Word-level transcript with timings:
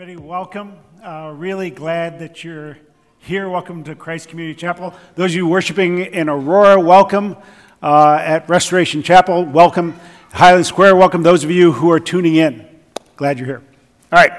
everybody. 0.00 0.26
Welcome. 0.26 0.78
Uh, 1.04 1.30
really 1.36 1.68
glad 1.68 2.20
that 2.20 2.42
you're 2.42 2.78
here. 3.18 3.50
Welcome 3.50 3.84
to 3.84 3.94
Christ 3.94 4.30
Community 4.30 4.58
Chapel. 4.58 4.94
Those 5.14 5.32
of 5.32 5.34
you 5.34 5.46
worshiping 5.46 5.98
in 5.98 6.30
Aurora, 6.30 6.80
welcome. 6.80 7.36
Uh, 7.82 8.18
at 8.18 8.48
Restoration 8.48 9.02
Chapel, 9.02 9.44
welcome. 9.44 10.00
Highland 10.32 10.64
Square, 10.64 10.96
welcome. 10.96 11.22
Those 11.22 11.44
of 11.44 11.50
you 11.50 11.72
who 11.72 11.90
are 11.90 12.00
tuning 12.00 12.36
in, 12.36 12.66
glad 13.16 13.38
you're 13.38 13.46
here. 13.46 13.62
All 14.10 14.18
right. 14.18 14.32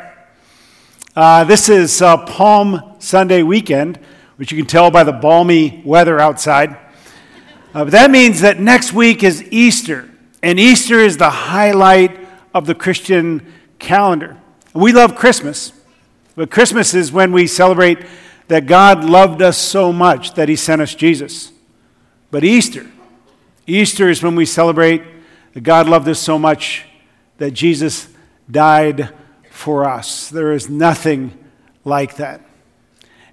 Uh, 1.15 1.43
this 1.43 1.69
is 1.69 2.01
uh, 2.01 2.17
Palm 2.25 2.95
Sunday 2.97 3.43
weekend, 3.43 3.99
which 4.37 4.51
you 4.51 4.57
can 4.57 4.65
tell 4.65 4.89
by 4.89 5.03
the 5.03 5.13
balmy 5.13 5.83
weather 5.85 6.19
outside. 6.19 6.71
Uh, 7.75 7.83
but 7.83 7.91
that 7.91 8.09
means 8.09 8.41
that 8.41 8.59
next 8.59 8.93
week 8.93 9.21
is 9.21 9.43
Easter, 9.51 10.09
and 10.41 10.59
Easter 10.59 10.97
is 10.97 11.17
the 11.17 11.29
highlight 11.29 12.17
of 12.51 12.65
the 12.65 12.73
Christian 12.73 13.45
calendar. 13.77 14.40
We 14.73 14.93
love 14.93 15.15
Christmas, 15.15 15.73
but 16.35 16.49
Christmas 16.49 16.93
is 16.93 17.11
when 17.11 17.31
we 17.33 17.45
celebrate 17.47 17.99
that 18.47 18.65
God 18.65 19.03
loved 19.03 19.41
us 19.41 19.57
so 19.57 19.91
much 19.91 20.33
that 20.35 20.49
he 20.49 20.55
sent 20.55 20.81
us 20.81 20.95
Jesus. 20.95 21.51
But 22.31 22.43
Easter, 22.43 22.89
Easter 23.67 24.09
is 24.09 24.23
when 24.23 24.35
we 24.35 24.45
celebrate 24.45 25.03
that 25.53 25.61
God 25.61 25.89
loved 25.89 26.07
us 26.07 26.19
so 26.19 26.39
much 26.39 26.85
that 27.37 27.51
Jesus 27.51 28.07
died 28.49 29.13
for 29.49 29.87
us. 29.87 30.29
There 30.29 30.53
is 30.53 30.69
nothing 30.69 31.37
like 31.83 32.15
that. 32.17 32.41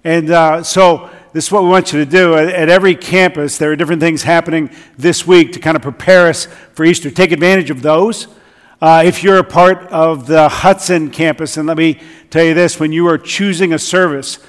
And 0.03 0.31
uh, 0.31 0.63
so, 0.63 1.09
this 1.33 1.45
is 1.45 1.51
what 1.51 1.63
we 1.63 1.69
want 1.69 1.93
you 1.93 2.03
to 2.03 2.09
do. 2.09 2.35
At, 2.35 2.47
at 2.47 2.69
every 2.69 2.95
campus, 2.95 3.57
there 3.57 3.71
are 3.71 3.75
different 3.75 4.01
things 4.01 4.23
happening 4.23 4.69
this 4.97 5.27
week 5.27 5.53
to 5.53 5.59
kind 5.59 5.75
of 5.75 5.83
prepare 5.83 6.27
us 6.27 6.47
for 6.73 6.85
Easter. 6.85 7.11
Take 7.11 7.31
advantage 7.31 7.69
of 7.69 7.81
those. 7.81 8.27
Uh, 8.81 9.03
if 9.05 9.25
you're 9.25 9.39
a 9.39 9.43
part 9.43 9.85
of 9.87 10.25
the 10.25 10.47
Hudson 10.47 11.11
campus, 11.11 11.57
and 11.57 11.67
let 11.67 11.75
me 11.75 11.99
tell 12.29 12.45
you 12.45 12.53
this 12.53 12.79
when 12.79 12.93
you 12.93 13.07
are 13.09 13.17
choosing 13.17 13.73
a 13.73 13.79
service, 13.79 14.39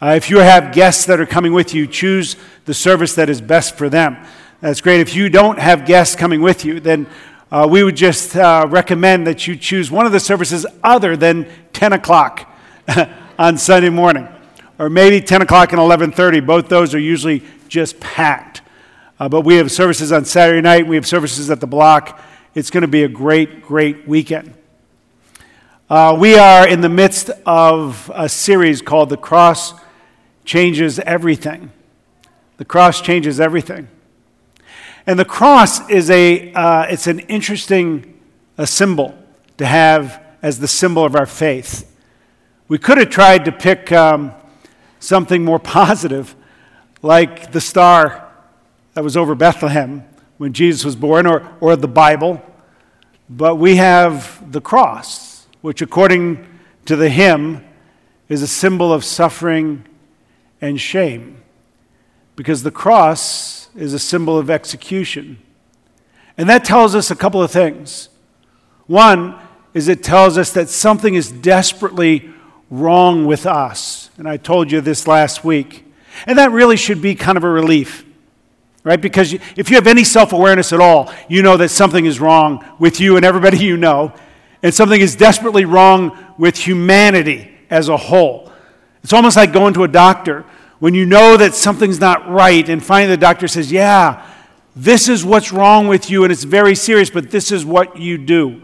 uh, 0.00 0.14
if 0.16 0.30
you 0.30 0.38
have 0.38 0.72
guests 0.72 1.06
that 1.06 1.18
are 1.18 1.26
coming 1.26 1.52
with 1.52 1.74
you, 1.74 1.88
choose 1.88 2.36
the 2.66 2.74
service 2.74 3.16
that 3.16 3.28
is 3.28 3.40
best 3.40 3.74
for 3.74 3.88
them. 3.88 4.16
That's 4.60 4.80
great. 4.80 5.00
If 5.00 5.16
you 5.16 5.28
don't 5.28 5.58
have 5.58 5.86
guests 5.86 6.14
coming 6.14 6.40
with 6.40 6.64
you, 6.64 6.78
then 6.78 7.08
uh, 7.50 7.66
we 7.68 7.82
would 7.82 7.96
just 7.96 8.36
uh, 8.36 8.64
recommend 8.70 9.26
that 9.26 9.48
you 9.48 9.56
choose 9.56 9.90
one 9.90 10.06
of 10.06 10.12
the 10.12 10.20
services 10.20 10.64
other 10.84 11.16
than 11.16 11.48
10 11.72 11.92
o'clock 11.94 12.48
on 13.40 13.58
Sunday 13.58 13.90
morning, 13.90 14.28
or 14.78 14.88
maybe 14.88 15.20
10 15.20 15.42
o'clock 15.42 15.72
and 15.72 15.80
11:30. 15.80 16.46
Both 16.46 16.68
those 16.68 16.94
are 16.94 17.00
usually 17.00 17.42
just 17.66 17.98
packed. 17.98 18.62
Uh, 19.18 19.28
but 19.28 19.40
we 19.40 19.56
have 19.56 19.72
services 19.72 20.12
on 20.12 20.24
Saturday 20.24 20.60
night. 20.60 20.86
We 20.86 20.94
have 20.94 21.08
services 21.08 21.50
at 21.50 21.58
the 21.58 21.66
block 21.66 22.20
it's 22.54 22.70
going 22.70 22.82
to 22.82 22.88
be 22.88 23.04
a 23.04 23.08
great, 23.08 23.62
great 23.62 24.08
weekend. 24.08 24.54
Uh, 25.88 26.16
we 26.18 26.36
are 26.36 26.66
in 26.66 26.80
the 26.80 26.88
midst 26.88 27.30
of 27.46 28.10
a 28.14 28.28
series 28.28 28.82
called 28.82 29.08
The 29.08 29.16
Cross 29.16 29.74
Changes 30.44 30.98
Everything. 30.98 31.70
The 32.56 32.64
cross 32.64 33.00
changes 33.00 33.40
everything. 33.40 33.88
And 35.06 35.18
the 35.18 35.24
cross 35.24 35.88
is 35.88 36.10
a, 36.10 36.52
uh, 36.52 36.82
it's 36.90 37.06
an 37.06 37.20
interesting 37.20 38.20
a 38.58 38.66
symbol 38.66 39.16
to 39.56 39.64
have 39.64 40.22
as 40.42 40.58
the 40.58 40.68
symbol 40.68 41.04
of 41.04 41.16
our 41.16 41.24
faith. 41.24 41.90
We 42.68 42.78
could 42.78 42.98
have 42.98 43.08
tried 43.08 43.46
to 43.46 43.52
pick 43.52 43.90
um, 43.92 44.32
something 44.98 45.44
more 45.44 45.58
positive, 45.78 46.34
like 47.00 47.52
the 47.52 47.60
star 47.60 48.30
that 48.94 49.02
was 49.02 49.16
over 49.16 49.34
Bethlehem 49.34 50.04
when 50.40 50.54
Jesus 50.54 50.86
was 50.86 50.96
born, 50.96 51.26
or, 51.26 51.46
or 51.60 51.76
the 51.76 51.86
Bible. 51.86 52.40
But 53.28 53.56
we 53.56 53.76
have 53.76 54.50
the 54.50 54.62
cross, 54.62 55.46
which, 55.60 55.82
according 55.82 56.46
to 56.86 56.96
the 56.96 57.10
hymn, 57.10 57.62
is 58.30 58.40
a 58.40 58.46
symbol 58.46 58.90
of 58.90 59.04
suffering 59.04 59.84
and 60.58 60.80
shame. 60.80 61.42
Because 62.36 62.62
the 62.62 62.70
cross 62.70 63.68
is 63.76 63.92
a 63.92 63.98
symbol 63.98 64.38
of 64.38 64.48
execution. 64.48 65.36
And 66.38 66.48
that 66.48 66.64
tells 66.64 66.94
us 66.94 67.10
a 67.10 67.16
couple 67.16 67.42
of 67.42 67.50
things. 67.50 68.08
One 68.86 69.38
is 69.74 69.88
it 69.88 70.02
tells 70.02 70.38
us 70.38 70.52
that 70.54 70.70
something 70.70 71.16
is 71.16 71.30
desperately 71.30 72.30
wrong 72.70 73.26
with 73.26 73.44
us. 73.44 74.08
And 74.16 74.26
I 74.26 74.38
told 74.38 74.72
you 74.72 74.80
this 74.80 75.06
last 75.06 75.44
week. 75.44 75.84
And 76.24 76.38
that 76.38 76.50
really 76.50 76.78
should 76.78 77.02
be 77.02 77.14
kind 77.14 77.36
of 77.36 77.44
a 77.44 77.50
relief 77.50 78.06
right? 78.84 79.00
Because 79.00 79.32
if 79.32 79.70
you 79.70 79.76
have 79.76 79.86
any 79.86 80.04
self 80.04 80.32
awareness 80.32 80.72
at 80.72 80.80
all, 80.80 81.12
you 81.28 81.42
know 81.42 81.56
that 81.56 81.70
something 81.70 82.06
is 82.06 82.20
wrong 82.20 82.64
with 82.78 83.00
you 83.00 83.16
and 83.16 83.24
everybody 83.24 83.58
you 83.58 83.76
know, 83.76 84.12
and 84.62 84.74
something 84.74 85.00
is 85.00 85.16
desperately 85.16 85.64
wrong 85.64 86.16
with 86.38 86.56
humanity 86.56 87.50
as 87.68 87.88
a 87.88 87.96
whole. 87.96 88.52
It's 89.02 89.12
almost 89.12 89.36
like 89.36 89.52
going 89.52 89.74
to 89.74 89.84
a 89.84 89.88
doctor 89.88 90.44
when 90.78 90.94
you 90.94 91.06
know 91.06 91.36
that 91.36 91.54
something's 91.54 92.00
not 92.00 92.28
right, 92.28 92.68
and 92.68 92.82
finally 92.82 93.14
the 93.14 93.20
doctor 93.20 93.48
says, 93.48 93.70
Yeah, 93.70 94.26
this 94.74 95.08
is 95.08 95.24
what's 95.24 95.52
wrong 95.52 95.88
with 95.88 96.10
you, 96.10 96.24
and 96.24 96.32
it's 96.32 96.44
very 96.44 96.74
serious, 96.74 97.10
but 97.10 97.30
this 97.30 97.52
is 97.52 97.64
what 97.64 97.98
you 97.98 98.18
do. 98.18 98.62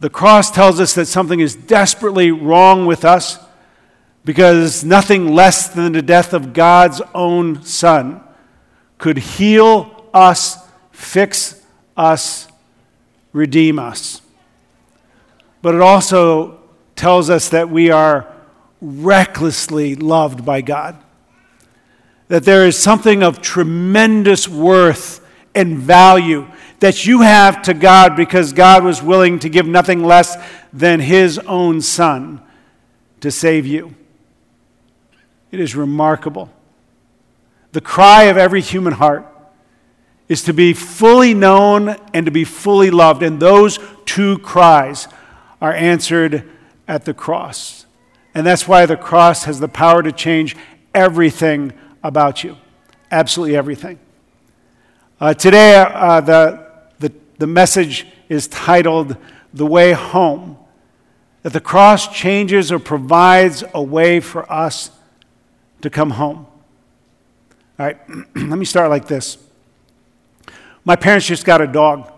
The 0.00 0.10
cross 0.10 0.50
tells 0.50 0.80
us 0.80 0.94
that 0.94 1.06
something 1.06 1.40
is 1.40 1.54
desperately 1.54 2.32
wrong 2.32 2.86
with 2.86 3.04
us 3.04 3.38
because 4.24 4.84
nothing 4.84 5.32
less 5.32 5.68
than 5.68 5.92
the 5.92 6.02
death 6.02 6.32
of 6.32 6.52
God's 6.52 7.00
own 7.14 7.62
Son 7.62 8.20
could 9.02 9.18
heal 9.18 10.08
us, 10.14 10.56
fix 10.92 11.60
us, 11.96 12.46
redeem 13.32 13.76
us. 13.76 14.22
But 15.60 15.74
it 15.74 15.80
also 15.80 16.60
tells 16.94 17.28
us 17.28 17.48
that 17.48 17.68
we 17.68 17.90
are 17.90 18.32
recklessly 18.80 19.96
loved 19.96 20.44
by 20.44 20.60
God. 20.60 20.96
That 22.28 22.44
there 22.44 22.64
is 22.64 22.78
something 22.78 23.24
of 23.24 23.42
tremendous 23.42 24.46
worth 24.46 25.26
and 25.52 25.78
value 25.78 26.46
that 26.78 27.04
you 27.04 27.22
have 27.22 27.60
to 27.62 27.74
God 27.74 28.14
because 28.14 28.52
God 28.52 28.84
was 28.84 29.02
willing 29.02 29.40
to 29.40 29.48
give 29.48 29.66
nothing 29.66 30.04
less 30.04 30.36
than 30.72 31.00
His 31.00 31.40
own 31.40 31.80
Son 31.80 32.40
to 33.20 33.32
save 33.32 33.66
you. 33.66 33.96
It 35.50 35.58
is 35.58 35.74
remarkable. 35.74 36.50
The 37.72 37.80
cry 37.80 38.24
of 38.24 38.36
every 38.36 38.60
human 38.60 38.92
heart 38.92 39.26
is 40.28 40.42
to 40.44 40.54
be 40.54 40.72
fully 40.72 41.34
known 41.34 41.96
and 42.14 42.26
to 42.26 42.32
be 42.32 42.44
fully 42.44 42.90
loved. 42.90 43.22
And 43.22 43.40
those 43.40 43.78
two 44.04 44.38
cries 44.38 45.08
are 45.60 45.72
answered 45.72 46.48
at 46.86 47.04
the 47.04 47.14
cross. 47.14 47.86
And 48.34 48.46
that's 48.46 48.66
why 48.68 48.86
the 48.86 48.96
cross 48.96 49.44
has 49.44 49.60
the 49.60 49.68
power 49.68 50.02
to 50.02 50.12
change 50.12 50.56
everything 50.94 51.72
about 52.02 52.44
you. 52.44 52.56
Absolutely 53.10 53.56
everything. 53.56 53.98
Uh, 55.20 55.34
today, 55.34 55.76
uh, 55.76 56.20
the, 56.20 56.68
the, 56.98 57.12
the 57.38 57.46
message 57.46 58.06
is 58.28 58.48
titled 58.48 59.16
The 59.54 59.66
Way 59.66 59.92
Home. 59.92 60.58
That 61.42 61.52
the 61.52 61.60
cross 61.60 62.08
changes 62.08 62.70
or 62.70 62.78
provides 62.78 63.64
a 63.74 63.82
way 63.82 64.20
for 64.20 64.50
us 64.50 64.90
to 65.80 65.90
come 65.90 66.10
home. 66.10 66.46
All 67.82 67.88
right, 67.88 67.98
let 68.36 68.60
me 68.60 68.64
start 68.64 68.90
like 68.90 69.08
this. 69.08 69.38
My 70.84 70.94
parents 70.94 71.26
just 71.26 71.44
got 71.44 71.60
a 71.60 71.66
dog. 71.66 72.12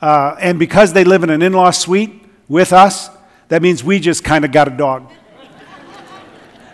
Uh, 0.00 0.36
and 0.38 0.60
because 0.60 0.92
they 0.92 1.02
live 1.02 1.24
in 1.24 1.30
an 1.30 1.42
in 1.42 1.52
law 1.52 1.72
suite 1.72 2.22
with 2.46 2.72
us, 2.72 3.10
that 3.48 3.62
means 3.62 3.82
we 3.82 3.98
just 3.98 4.22
kind 4.22 4.44
of 4.44 4.52
got 4.52 4.68
a 4.68 4.70
dog. 4.70 5.10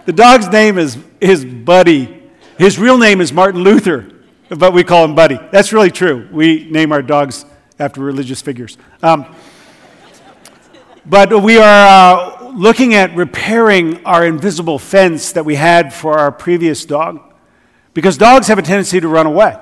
the 0.05 0.13
dog's 0.13 0.47
name 0.49 0.77
is, 0.77 0.99
is 1.23 1.43
Buddy. 1.43 2.23
His 2.59 2.79
real 2.79 2.99
name 2.99 3.23
is 3.23 3.33
Martin 3.33 3.63
Luther, 3.63 4.13
but 4.51 4.75
we 4.75 4.85
call 4.85 5.07
him 5.07 5.15
Buddy. 5.15 5.39
That's 5.51 5.73
really 5.73 5.91
true. 5.91 6.29
We 6.31 6.69
name 6.71 6.93
our 6.93 7.01
dogs 7.01 7.47
after 7.79 8.03
religious 8.03 8.43
figures. 8.43 8.77
Um, 9.03 9.25
but 11.07 11.43
we 11.43 11.57
are 11.57 11.65
uh, 11.65 12.49
looking 12.51 12.93
at 12.93 13.17
repairing 13.17 14.05
our 14.05 14.27
invisible 14.27 14.79
fence 14.79 15.33
that 15.33 15.47
we 15.47 15.55
had 15.55 15.95
for 15.95 16.19
our 16.19 16.31
previous 16.31 16.85
dog. 16.85 17.23
Because 17.95 18.17
dogs 18.17 18.49
have 18.49 18.59
a 18.59 18.63
tendency 18.63 19.01
to 19.01 19.09
run 19.09 19.27
away. 19.27 19.57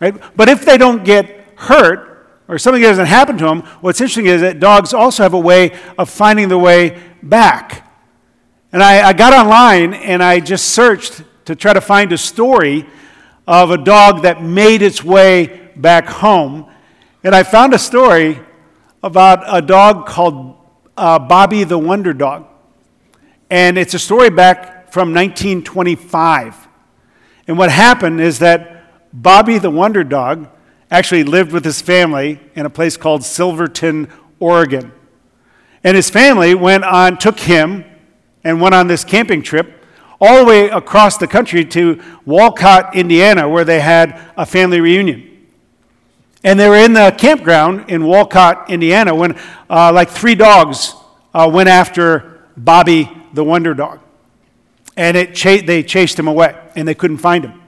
Right? 0.00 0.14
But 0.36 0.48
if 0.48 0.64
they 0.64 0.76
don't 0.76 1.04
get 1.04 1.44
hurt 1.56 2.28
or 2.48 2.58
something 2.58 2.82
doesn't 2.82 3.06
happen 3.06 3.38
to 3.38 3.44
them, 3.44 3.62
what's 3.80 4.00
interesting 4.00 4.26
is 4.26 4.42
that 4.42 4.60
dogs 4.60 4.92
also 4.92 5.22
have 5.22 5.34
a 5.34 5.38
way 5.38 5.72
of 5.98 6.10
finding 6.10 6.48
the 6.48 6.58
way 6.58 7.00
back. 7.22 7.90
And 8.72 8.82
I, 8.82 9.08
I 9.08 9.12
got 9.12 9.32
online 9.32 9.94
and 9.94 10.22
I 10.22 10.40
just 10.40 10.66
searched 10.66 11.22
to 11.46 11.56
try 11.56 11.72
to 11.72 11.80
find 11.80 12.12
a 12.12 12.18
story 12.18 12.86
of 13.46 13.70
a 13.70 13.78
dog 13.78 14.22
that 14.22 14.42
made 14.42 14.82
its 14.82 15.02
way 15.02 15.70
back 15.76 16.06
home. 16.06 16.70
And 17.22 17.34
I 17.34 17.42
found 17.42 17.72
a 17.74 17.78
story 17.78 18.40
about 19.02 19.44
a 19.46 19.62
dog 19.62 20.06
called 20.06 20.56
uh, 20.96 21.18
Bobby 21.18 21.64
the 21.64 21.78
Wonder 21.78 22.12
Dog. 22.12 22.46
And 23.50 23.78
it's 23.78 23.94
a 23.94 23.98
story 23.98 24.30
back 24.30 24.92
from 24.92 25.14
1925. 25.14 26.65
And 27.46 27.58
what 27.58 27.70
happened 27.70 28.20
is 28.20 28.40
that 28.40 29.12
Bobby 29.12 29.58
the 29.58 29.70
Wonder 29.70 30.04
Dog 30.04 30.48
actually 30.90 31.24
lived 31.24 31.52
with 31.52 31.64
his 31.64 31.80
family 31.80 32.40
in 32.54 32.66
a 32.66 32.70
place 32.70 32.96
called 32.96 33.24
Silverton, 33.24 34.08
Oregon. 34.38 34.92
And 35.82 35.96
his 35.96 36.10
family 36.10 36.54
went 36.54 36.84
on, 36.84 37.16
took 37.18 37.38
him, 37.38 37.84
and 38.44 38.60
went 38.60 38.74
on 38.74 38.86
this 38.86 39.04
camping 39.04 39.42
trip 39.42 39.84
all 40.20 40.38
the 40.38 40.44
way 40.44 40.68
across 40.68 41.18
the 41.18 41.26
country 41.26 41.64
to 41.64 42.00
Wolcott, 42.24 42.94
Indiana, 42.94 43.48
where 43.48 43.64
they 43.64 43.80
had 43.80 44.20
a 44.36 44.46
family 44.46 44.80
reunion. 44.80 45.46
And 46.42 46.58
they 46.58 46.68
were 46.68 46.76
in 46.76 46.92
the 46.92 47.14
campground 47.18 47.90
in 47.90 48.06
Wolcott, 48.06 48.70
Indiana, 48.70 49.14
when 49.14 49.38
uh, 49.68 49.92
like 49.92 50.08
three 50.08 50.34
dogs 50.34 50.94
uh, 51.34 51.50
went 51.52 51.68
after 51.68 52.40
Bobby 52.56 53.10
the 53.34 53.44
Wonder 53.44 53.74
Dog. 53.74 54.00
And 54.96 55.16
it 55.16 55.34
ch- 55.34 55.64
they 55.66 55.82
chased 55.82 56.18
him 56.18 56.28
away, 56.28 56.56
and 56.74 56.88
they 56.88 56.94
couldn't 56.94 57.18
find 57.18 57.44
him. 57.44 57.62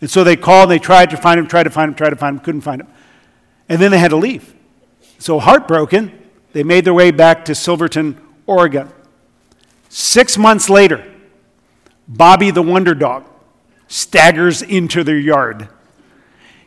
And 0.00 0.10
so 0.10 0.24
they 0.24 0.36
called, 0.36 0.70
they 0.70 0.78
tried 0.78 1.10
to 1.10 1.16
find 1.16 1.40
him, 1.40 1.46
tried 1.46 1.64
to 1.64 1.70
find 1.70 1.88
him, 1.90 1.94
tried 1.94 2.10
to 2.10 2.16
find 2.16 2.38
him, 2.38 2.44
couldn't 2.44 2.60
find 2.60 2.82
him. 2.82 2.88
And 3.68 3.80
then 3.80 3.90
they 3.90 3.98
had 3.98 4.10
to 4.10 4.16
leave. 4.16 4.54
So, 5.18 5.38
heartbroken, 5.38 6.12
they 6.52 6.62
made 6.62 6.84
their 6.84 6.94
way 6.94 7.10
back 7.10 7.46
to 7.46 7.54
Silverton, 7.54 8.20
Oregon. 8.46 8.90
Six 9.88 10.36
months 10.36 10.68
later, 10.68 11.04
Bobby 12.06 12.50
the 12.50 12.62
Wonder 12.62 12.94
Dog 12.94 13.24
staggers 13.88 14.62
into 14.62 15.02
their 15.02 15.18
yard. 15.18 15.68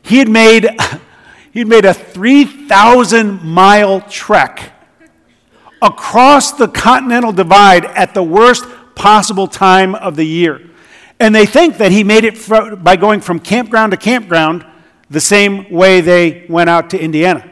He 0.01 0.17
had 0.17 0.29
made, 0.29 0.63
he 1.53 1.59
had 1.59 1.67
made 1.67 1.85
a 1.85 1.93
3,000 1.93 3.43
mile 3.43 4.01
trek 4.01 4.73
across 5.81 6.53
the 6.53 6.67
continental 6.67 7.31
divide 7.31 7.85
at 7.85 8.13
the 8.13 8.23
worst 8.23 8.65
possible 8.99 9.47
time 9.47 9.95
of 9.95 10.17
the 10.17 10.25
year. 10.25 10.61
And 11.19 11.33
they 11.33 11.45
think 11.45 11.77
that 11.77 11.91
he 11.91 12.03
made 12.03 12.25
it 12.25 12.83
by 12.83 12.97
going 12.97 13.21
from 13.21 13.39
campground 13.39 13.91
to 13.91 13.97
campground 13.97 14.65
the 15.09 15.21
same 15.21 15.71
way 15.71 16.01
they 16.01 16.45
went 16.49 16.69
out 16.69 16.89
to 16.91 16.99
Indiana. 17.01 17.49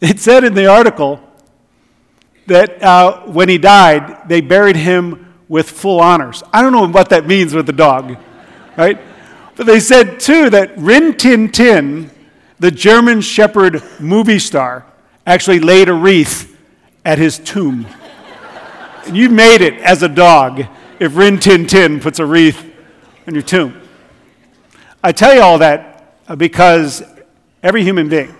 It 0.00 0.20
said 0.20 0.44
in 0.44 0.54
the 0.54 0.66
article 0.66 1.20
that 2.46 2.80
uh, 2.82 3.22
when 3.26 3.48
he 3.48 3.58
died, 3.58 4.28
they 4.28 4.40
buried 4.40 4.76
him 4.76 5.34
with 5.48 5.68
full 5.68 6.00
honors. 6.00 6.42
I 6.52 6.62
don't 6.62 6.72
know 6.72 6.86
what 6.86 7.10
that 7.10 7.26
means 7.26 7.52
with 7.52 7.66
the 7.66 7.72
dog, 7.72 8.16
right? 8.76 9.00
But 9.56 9.66
they 9.66 9.80
said 9.80 10.20
too 10.20 10.50
that 10.50 10.78
Rin 10.78 11.16
Tin 11.16 11.50
Tin, 11.50 12.10
the 12.60 12.70
German 12.70 13.20
Shepherd 13.20 13.82
movie 13.98 14.38
star, 14.38 14.86
actually 15.26 15.58
laid 15.58 15.88
a 15.88 15.94
wreath 15.94 16.56
at 17.04 17.18
his 17.18 17.38
tomb. 17.38 17.86
You 19.12 19.28
made 19.28 19.60
it 19.60 19.74
as 19.74 20.02
a 20.02 20.08
dog 20.08 20.66
if 20.98 21.16
Rin 21.16 21.38
Tin 21.38 21.66
Tin 21.66 22.00
puts 22.00 22.18
a 22.18 22.26
wreath 22.26 22.72
on 23.26 23.34
your 23.34 23.42
tomb. 23.42 23.80
I 25.02 25.12
tell 25.12 25.34
you 25.34 25.40
all 25.40 25.58
that 25.58 26.14
uh, 26.28 26.36
because 26.36 27.02
every 27.62 27.82
human 27.82 28.08
being, 28.08 28.34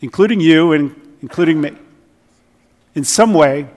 including 0.00 0.40
you 0.40 0.72
and 0.72 0.94
including 1.22 1.60
me, 1.60 1.72
in 2.94 3.04
some 3.04 3.34
way, 3.34 3.68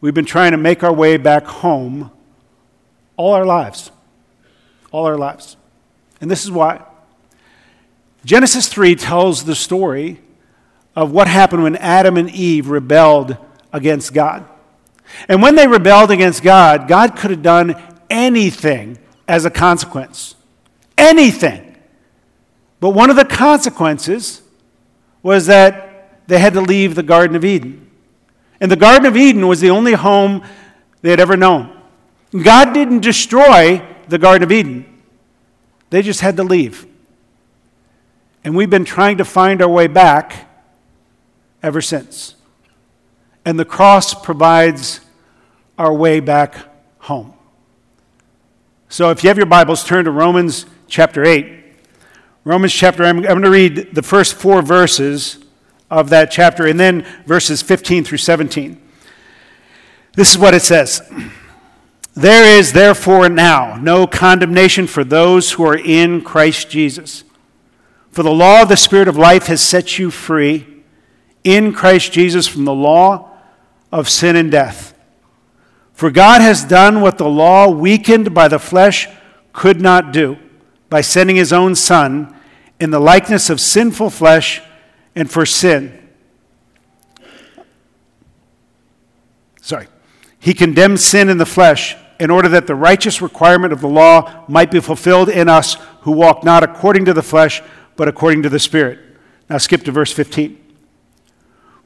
we've 0.00 0.14
been 0.14 0.24
trying 0.24 0.52
to 0.52 0.56
make 0.56 0.82
our 0.82 0.92
way 0.92 1.16
back 1.16 1.44
home 1.44 2.10
all 3.16 3.32
our 3.32 3.46
lives. 3.46 3.90
All 4.92 5.06
our 5.06 5.16
lives. 5.16 5.56
And 6.20 6.30
this 6.30 6.44
is 6.44 6.50
why. 6.50 6.84
Genesis 8.24 8.68
3 8.68 8.94
tells 8.96 9.44
the 9.44 9.54
story 9.54 10.20
of 10.94 11.12
what 11.12 11.28
happened 11.28 11.62
when 11.62 11.76
Adam 11.76 12.16
and 12.16 12.28
Eve 12.30 12.68
rebelled 12.68 13.36
against 13.72 14.12
God. 14.12 14.46
And 15.28 15.42
when 15.42 15.54
they 15.54 15.66
rebelled 15.66 16.10
against 16.10 16.42
God, 16.42 16.88
God 16.88 17.16
could 17.16 17.30
have 17.30 17.42
done 17.42 17.80
anything 18.08 18.98
as 19.28 19.44
a 19.44 19.50
consequence. 19.50 20.34
Anything. 20.98 21.76
But 22.80 22.90
one 22.90 23.10
of 23.10 23.16
the 23.16 23.24
consequences 23.24 24.42
was 25.22 25.46
that 25.46 26.26
they 26.26 26.38
had 26.38 26.54
to 26.54 26.60
leave 26.60 26.94
the 26.94 27.02
Garden 27.02 27.36
of 27.36 27.44
Eden. 27.44 27.90
And 28.60 28.70
the 28.70 28.76
Garden 28.76 29.06
of 29.06 29.16
Eden 29.16 29.48
was 29.48 29.60
the 29.60 29.70
only 29.70 29.92
home 29.92 30.42
they 31.02 31.10
had 31.10 31.20
ever 31.20 31.36
known. 31.36 31.76
God 32.42 32.72
didn't 32.72 33.00
destroy 33.00 33.82
the 34.08 34.18
Garden 34.18 34.42
of 34.42 34.52
Eden, 34.52 34.86
they 35.90 36.02
just 36.02 36.20
had 36.20 36.36
to 36.36 36.42
leave. 36.42 36.86
And 38.42 38.56
we've 38.56 38.70
been 38.70 38.84
trying 38.84 39.18
to 39.18 39.24
find 39.24 39.60
our 39.60 39.68
way 39.68 39.86
back 39.86 40.48
ever 41.62 41.80
since. 41.80 42.34
And 43.44 43.58
the 43.58 43.64
cross 43.64 44.14
provides 44.14 45.00
our 45.78 45.92
way 45.94 46.20
back 46.20 46.56
home. 46.98 47.32
So 48.88 49.10
if 49.10 49.22
you 49.22 49.28
have 49.28 49.36
your 49.36 49.46
Bibles, 49.46 49.84
turn 49.84 50.04
to 50.04 50.10
Romans 50.10 50.66
chapter 50.88 51.24
8. 51.24 51.64
Romans 52.44 52.72
chapter, 52.72 53.04
I'm, 53.04 53.18
I'm 53.18 53.22
going 53.22 53.42
to 53.42 53.50
read 53.50 53.94
the 53.94 54.02
first 54.02 54.34
four 54.34 54.62
verses 54.62 55.38
of 55.90 56.10
that 56.10 56.30
chapter 56.30 56.66
and 56.66 56.78
then 56.78 57.06
verses 57.24 57.62
15 57.62 58.04
through 58.04 58.18
17. 58.18 58.80
This 60.14 60.32
is 60.32 60.38
what 60.38 60.54
it 60.54 60.62
says 60.62 61.02
There 62.14 62.58
is 62.58 62.72
therefore 62.72 63.28
now 63.28 63.76
no 63.76 64.06
condemnation 64.06 64.86
for 64.86 65.04
those 65.04 65.52
who 65.52 65.64
are 65.64 65.78
in 65.78 66.22
Christ 66.22 66.68
Jesus. 66.68 67.24
For 68.10 68.22
the 68.22 68.32
law 68.32 68.62
of 68.62 68.68
the 68.68 68.76
Spirit 68.76 69.08
of 69.08 69.16
life 69.16 69.46
has 69.46 69.62
set 69.62 69.98
you 69.98 70.10
free 70.10 70.66
in 71.44 71.72
Christ 71.72 72.12
Jesus 72.12 72.48
from 72.48 72.64
the 72.64 72.74
law 72.74 73.29
of 73.92 74.08
sin 74.08 74.36
and 74.36 74.50
death. 74.50 74.94
For 75.92 76.10
God 76.10 76.40
has 76.40 76.64
done 76.64 77.00
what 77.00 77.18
the 77.18 77.28
law, 77.28 77.68
weakened 77.68 78.32
by 78.32 78.48
the 78.48 78.58
flesh, 78.58 79.08
could 79.52 79.80
not 79.80 80.12
do 80.12 80.38
by 80.88 81.00
sending 81.00 81.36
his 81.36 81.52
own 81.52 81.74
Son 81.74 82.34
in 82.78 82.90
the 82.90 83.00
likeness 83.00 83.50
of 83.50 83.60
sinful 83.60 84.10
flesh 84.10 84.62
and 85.14 85.30
for 85.30 85.44
sin. 85.44 85.96
Sorry. 89.60 89.88
He 90.38 90.54
condemned 90.54 91.00
sin 91.00 91.28
in 91.28 91.38
the 91.38 91.46
flesh 91.46 91.96
in 92.18 92.30
order 92.30 92.48
that 92.48 92.66
the 92.66 92.74
righteous 92.74 93.22
requirement 93.22 93.72
of 93.72 93.80
the 93.80 93.88
law 93.88 94.44
might 94.48 94.70
be 94.70 94.80
fulfilled 94.80 95.28
in 95.28 95.48
us 95.48 95.76
who 96.02 96.12
walk 96.12 96.44
not 96.44 96.62
according 96.62 97.04
to 97.06 97.12
the 97.12 97.22
flesh, 97.22 97.62
but 97.96 98.08
according 98.08 98.42
to 98.42 98.48
the 98.48 98.58
Spirit. 98.58 98.98
Now 99.48 99.58
skip 99.58 99.84
to 99.84 99.92
verse 99.92 100.12
15. 100.12 100.59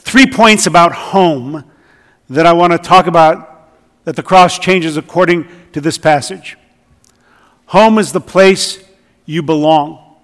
three 0.00 0.26
points 0.26 0.66
about 0.66 0.92
home 0.92 1.64
that 2.28 2.46
I 2.46 2.52
want 2.52 2.72
to 2.72 2.78
talk 2.78 3.06
about 3.06 3.70
that 4.04 4.16
the 4.16 4.22
cross 4.22 4.58
changes 4.58 4.96
according 4.96 5.46
to 5.72 5.80
this 5.80 5.98
passage. 5.98 6.56
Home 7.66 7.98
is 7.98 8.12
the 8.12 8.20
place 8.20 8.82
you 9.26 9.42
belong. 9.42 10.16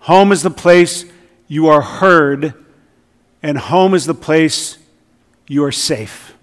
Home 0.00 0.32
is 0.32 0.42
the 0.42 0.50
place 0.50 1.04
you 1.48 1.68
are 1.68 1.80
heard, 1.80 2.54
and 3.42 3.56
home 3.56 3.94
is 3.94 4.04
the 4.04 4.14
place 4.14 4.78
you 5.46 5.64
are 5.64 5.72
safe. 5.72 6.34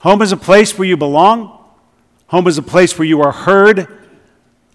Home 0.00 0.22
is 0.22 0.32
a 0.32 0.36
place 0.36 0.78
where 0.78 0.86
you 0.86 0.96
belong. 0.96 1.58
Home 2.28 2.46
is 2.46 2.58
a 2.58 2.62
place 2.62 2.98
where 2.98 3.06
you 3.06 3.20
are 3.20 3.32
heard. 3.32 3.88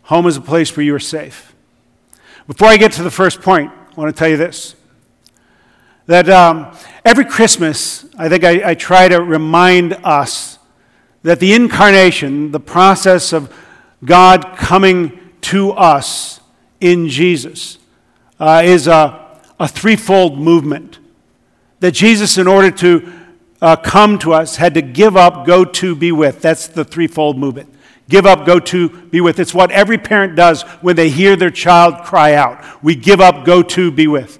Home 0.03 0.25
is 0.27 0.37
a 0.37 0.41
place 0.41 0.75
where 0.75 0.83
you 0.83 0.95
are 0.95 0.99
safe. 0.99 1.53
Before 2.47 2.67
I 2.67 2.77
get 2.77 2.91
to 2.93 3.03
the 3.03 3.11
first 3.11 3.41
point, 3.41 3.71
I 3.71 3.93
want 3.95 4.13
to 4.13 4.17
tell 4.17 4.29
you 4.29 4.37
this 4.37 4.75
that 6.09 6.27
um, 6.27 6.75
every 7.05 7.23
Christmas, 7.23 8.03
I 8.17 8.29
think 8.29 8.43
I, 8.43 8.71
I 8.71 8.73
try 8.73 9.07
to 9.07 9.21
remind 9.21 9.93
us 10.03 10.57
that 11.21 11.39
the 11.39 11.53
incarnation, 11.53 12.51
the 12.51 12.59
process 12.59 13.31
of 13.31 13.55
God 14.03 14.57
coming 14.57 15.19
to 15.41 15.69
us, 15.73 16.39
in 16.79 17.09
Jesus 17.09 17.77
uh, 18.39 18.63
is 18.65 18.87
a, 18.87 19.39
a 19.59 19.67
threefold 19.67 20.39
movement. 20.39 20.97
That 21.79 21.91
Jesus, 21.91 22.39
in 22.39 22.47
order 22.47 22.71
to 22.71 23.13
uh, 23.61 23.75
come 23.75 24.17
to 24.19 24.33
us, 24.33 24.55
had 24.55 24.73
to 24.73 24.81
give 24.81 25.15
up, 25.15 25.45
go 25.45 25.63
to, 25.63 25.95
be 25.95 26.11
with. 26.11 26.41
That's 26.41 26.67
the 26.67 26.83
threefold 26.83 27.37
movement. 27.37 27.71
Give 28.09 28.25
up, 28.25 28.47
go 28.47 28.59
to, 28.59 28.89
be 28.89 29.21
with. 29.21 29.37
It's 29.37 29.53
what 29.53 29.69
every 29.69 29.99
parent 29.99 30.35
does 30.35 30.63
when 30.81 30.95
they 30.95 31.09
hear 31.09 31.35
their 31.35 31.51
child 31.51 32.03
cry 32.03 32.33
out. 32.33 32.83
We 32.83 32.95
give 32.95 33.21
up, 33.21 33.45
go 33.45 33.61
to, 33.61 33.91
be 33.91 34.07
with. 34.07 34.39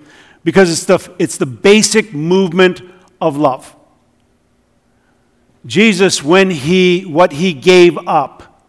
Because 0.49 0.71
it's 0.71 0.85
the, 0.85 1.13
it's 1.19 1.37
the 1.37 1.45
basic 1.45 2.11
movement 2.11 2.81
of 3.21 3.37
love. 3.37 3.75
Jesus, 5.63 6.23
when 6.23 6.49
he, 6.49 7.03
what 7.03 7.33
he 7.33 7.53
gave 7.53 7.99
up 8.07 8.65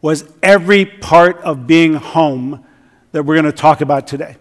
was 0.00 0.24
every 0.42 0.86
part 0.86 1.36
of 1.42 1.66
being 1.66 1.92
home 1.92 2.64
that 3.12 3.24
we're 3.24 3.34
going 3.34 3.44
to 3.44 3.52
talk 3.52 3.82
about 3.82 4.06
today. 4.06 4.38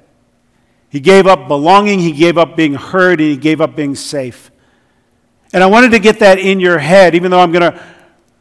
He 0.88 1.02
gave 1.02 1.28
up 1.28 1.50
belonging, 1.50 2.00
he 2.00 2.14
gave 2.14 2.38
up 2.38 2.56
being 2.56 2.76
heard, 2.76 3.20
and 3.20 3.32
he 3.32 3.36
gave 3.36 3.60
up 3.60 3.76
being 3.76 3.94
safe. 3.94 4.50
And 5.52 5.62
I 5.62 5.68
wanted 5.68 5.92
to 5.92 6.00
get 6.00 6.20
that 6.20 6.40
in 6.40 6.62
your 6.62 6.80
head, 6.80 7.16
even 7.16 7.32
though 7.32 7.42
I'm 7.42 7.52
going 7.52 7.70
to 7.70 7.84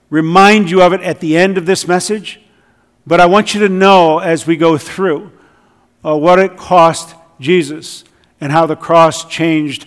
remind 0.08 0.70
you 0.70 0.82
of 0.82 0.92
it 0.92 1.00
at 1.00 1.18
the 1.18 1.36
end 1.36 1.58
of 1.58 1.66
this 1.66 1.88
message. 1.88 2.40
But 3.08 3.20
I 3.20 3.26
want 3.26 3.54
you 3.54 3.60
to 3.62 3.68
know 3.68 4.20
as 4.20 4.46
we 4.46 4.56
go 4.56 4.78
through 4.78 5.32
uh, 6.04 6.16
what 6.16 6.38
it 6.38 6.56
cost 6.56 7.16
Jesus 7.40 8.04
and 8.40 8.52
how 8.52 8.66
the 8.66 8.76
cross 8.76 9.24
changed 9.24 9.86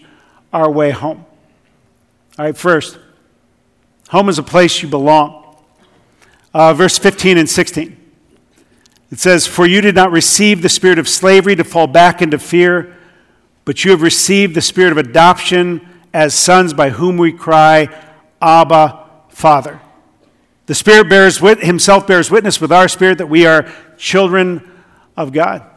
our 0.52 0.70
way 0.70 0.92
home. 0.92 1.26
All 2.38 2.46
right, 2.46 2.58
first, 2.58 2.98
home 4.10 4.30
is 4.30 4.40
a 4.40 4.44
place 4.44 4.82
you 4.82 4.90
belong. 4.90 5.56
Uh, 6.54 6.74
verse 6.74 6.98
15 6.98 7.38
and 7.38 7.50
16. 7.50 7.96
It 9.12 9.20
says, 9.20 9.46
For 9.46 9.66
you 9.66 9.82
did 9.82 9.96
not 9.96 10.12
receive 10.12 10.62
the 10.62 10.70
spirit 10.70 11.00
of 11.00 11.08
slavery 11.08 11.56
to 11.56 11.64
fall 11.64 11.88
back 11.88 12.22
into 12.22 12.40
fear, 12.40 12.96
but 13.66 13.84
you 13.84 13.92
have 13.92 14.02
received 14.02 14.56
the 14.56 14.62
spirit 14.62 14.92
of 14.92 14.98
adoption 14.98 15.88
as 16.14 16.34
sons 16.34 16.74
by 16.74 16.90
whom 16.90 17.18
we 17.18 17.32
cry, 17.32 17.88
Abba, 18.42 19.08
Father. 19.30 19.80
The 20.66 20.76
Spirit 20.76 21.10
bears 21.10 21.42
wit- 21.42 21.64
himself 21.64 22.06
bears 22.06 22.30
witness 22.30 22.62
with 22.62 22.72
our 22.72 22.88
spirit 22.88 23.18
that 23.18 23.28
we 23.28 23.46
are 23.46 23.72
children 23.98 24.72
of 25.18 25.34
God. 25.34 25.69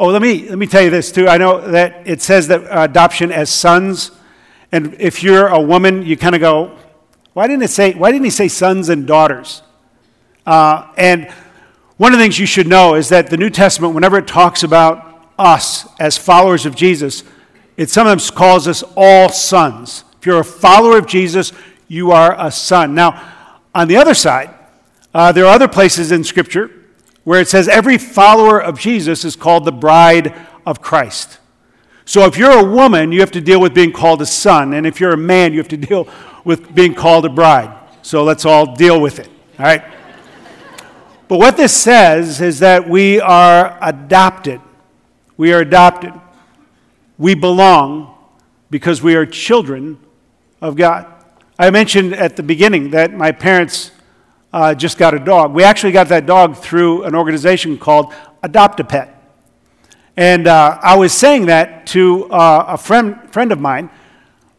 Oh, 0.00 0.06
let 0.06 0.22
me, 0.22 0.48
let 0.48 0.58
me 0.58 0.68
tell 0.68 0.82
you 0.82 0.90
this 0.90 1.10
too. 1.10 1.26
I 1.26 1.38
know 1.38 1.60
that 1.72 2.06
it 2.06 2.22
says 2.22 2.46
that 2.48 2.62
adoption 2.70 3.32
as 3.32 3.50
sons, 3.50 4.12
and 4.70 4.94
if 5.00 5.24
you're 5.24 5.48
a 5.48 5.60
woman, 5.60 6.04
you 6.04 6.16
kind 6.16 6.36
of 6.36 6.40
go, 6.40 6.78
why 7.32 7.48
didn't 7.48 7.64
it 7.64 7.70
say, 7.70 7.94
why 7.94 8.12
didn't 8.12 8.24
he 8.24 8.30
say 8.30 8.46
sons 8.46 8.90
and 8.90 9.08
daughters? 9.08 9.62
Uh, 10.46 10.92
and 10.96 11.28
one 11.96 12.12
of 12.12 12.18
the 12.20 12.24
things 12.24 12.38
you 12.38 12.46
should 12.46 12.68
know 12.68 12.94
is 12.94 13.08
that 13.08 13.28
the 13.28 13.36
New 13.36 13.50
Testament, 13.50 13.92
whenever 13.92 14.16
it 14.18 14.28
talks 14.28 14.62
about 14.62 15.26
us 15.36 15.88
as 15.98 16.16
followers 16.16 16.64
of 16.64 16.76
Jesus, 16.76 17.24
it 17.76 17.90
sometimes 17.90 18.30
calls 18.30 18.68
us 18.68 18.84
all 18.96 19.28
sons. 19.28 20.04
If 20.20 20.26
you're 20.26 20.38
a 20.38 20.44
follower 20.44 20.98
of 20.98 21.08
Jesus, 21.08 21.52
you 21.88 22.12
are 22.12 22.36
a 22.38 22.52
son. 22.52 22.94
Now, 22.94 23.20
on 23.74 23.88
the 23.88 23.96
other 23.96 24.14
side, 24.14 24.54
uh, 25.12 25.32
there 25.32 25.44
are 25.44 25.54
other 25.54 25.66
places 25.66 26.12
in 26.12 26.22
Scripture 26.22 26.70
where 27.28 27.42
it 27.42 27.46
says 27.46 27.68
every 27.68 27.98
follower 27.98 28.58
of 28.58 28.80
Jesus 28.80 29.22
is 29.22 29.36
called 29.36 29.66
the 29.66 29.70
bride 29.70 30.34
of 30.64 30.80
Christ. 30.80 31.38
So 32.06 32.24
if 32.24 32.38
you're 32.38 32.58
a 32.58 32.64
woman, 32.64 33.12
you 33.12 33.20
have 33.20 33.32
to 33.32 33.42
deal 33.42 33.60
with 33.60 33.74
being 33.74 33.92
called 33.92 34.22
a 34.22 34.26
son. 34.26 34.72
And 34.72 34.86
if 34.86 34.98
you're 34.98 35.12
a 35.12 35.18
man, 35.18 35.52
you 35.52 35.58
have 35.58 35.68
to 35.68 35.76
deal 35.88 36.08
with 36.42 36.74
being 36.74 36.94
called 36.94 37.26
a 37.26 37.28
bride. 37.28 37.78
So 38.00 38.24
let's 38.24 38.46
all 38.46 38.74
deal 38.74 38.98
with 38.98 39.18
it. 39.18 39.28
All 39.58 39.66
right? 39.66 39.84
But 41.28 41.36
what 41.36 41.58
this 41.58 41.74
says 41.76 42.40
is 42.40 42.60
that 42.60 42.88
we 42.88 43.20
are 43.20 43.76
adopted. 43.82 44.62
We 45.36 45.52
are 45.52 45.60
adopted. 45.60 46.14
We 47.18 47.34
belong 47.34 48.16
because 48.70 49.02
we 49.02 49.16
are 49.16 49.26
children 49.26 50.00
of 50.62 50.76
God. 50.76 51.04
I 51.58 51.68
mentioned 51.68 52.14
at 52.14 52.36
the 52.36 52.42
beginning 52.42 52.92
that 52.92 53.12
my 53.12 53.32
parents 53.32 53.90
uh, 54.52 54.74
just 54.74 54.98
got 54.98 55.14
a 55.14 55.18
dog. 55.18 55.52
We 55.52 55.62
actually 55.64 55.92
got 55.92 56.08
that 56.08 56.26
dog 56.26 56.56
through 56.56 57.04
an 57.04 57.14
organization 57.14 57.78
called 57.78 58.12
Adopt 58.42 58.80
a 58.80 58.84
Pet. 58.84 59.14
And 60.16 60.48
uh, 60.48 60.78
I 60.82 60.96
was 60.96 61.12
saying 61.12 61.46
that 61.46 61.86
to 61.88 62.24
uh, 62.30 62.64
a 62.68 62.78
friend, 62.78 63.30
friend 63.32 63.52
of 63.52 63.60
mine, 63.60 63.90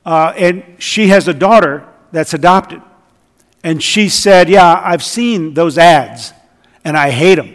uh, 0.06 0.34
and 0.38 0.64
she 0.78 1.10
has 1.10 1.28
a 1.28 1.34
daughter 1.34 1.88
that's 2.12 2.34
adopted. 2.34 2.82
And 3.64 3.84
she 3.84 4.08
said, 4.10 4.48
Yeah, 4.48 4.82
I've 4.84 5.04
seen 5.04 5.54
those 5.54 5.78
ads, 5.78 6.34
and 6.86 6.96
I 6.96 7.10
hate 7.10 7.36
them. 7.36 7.54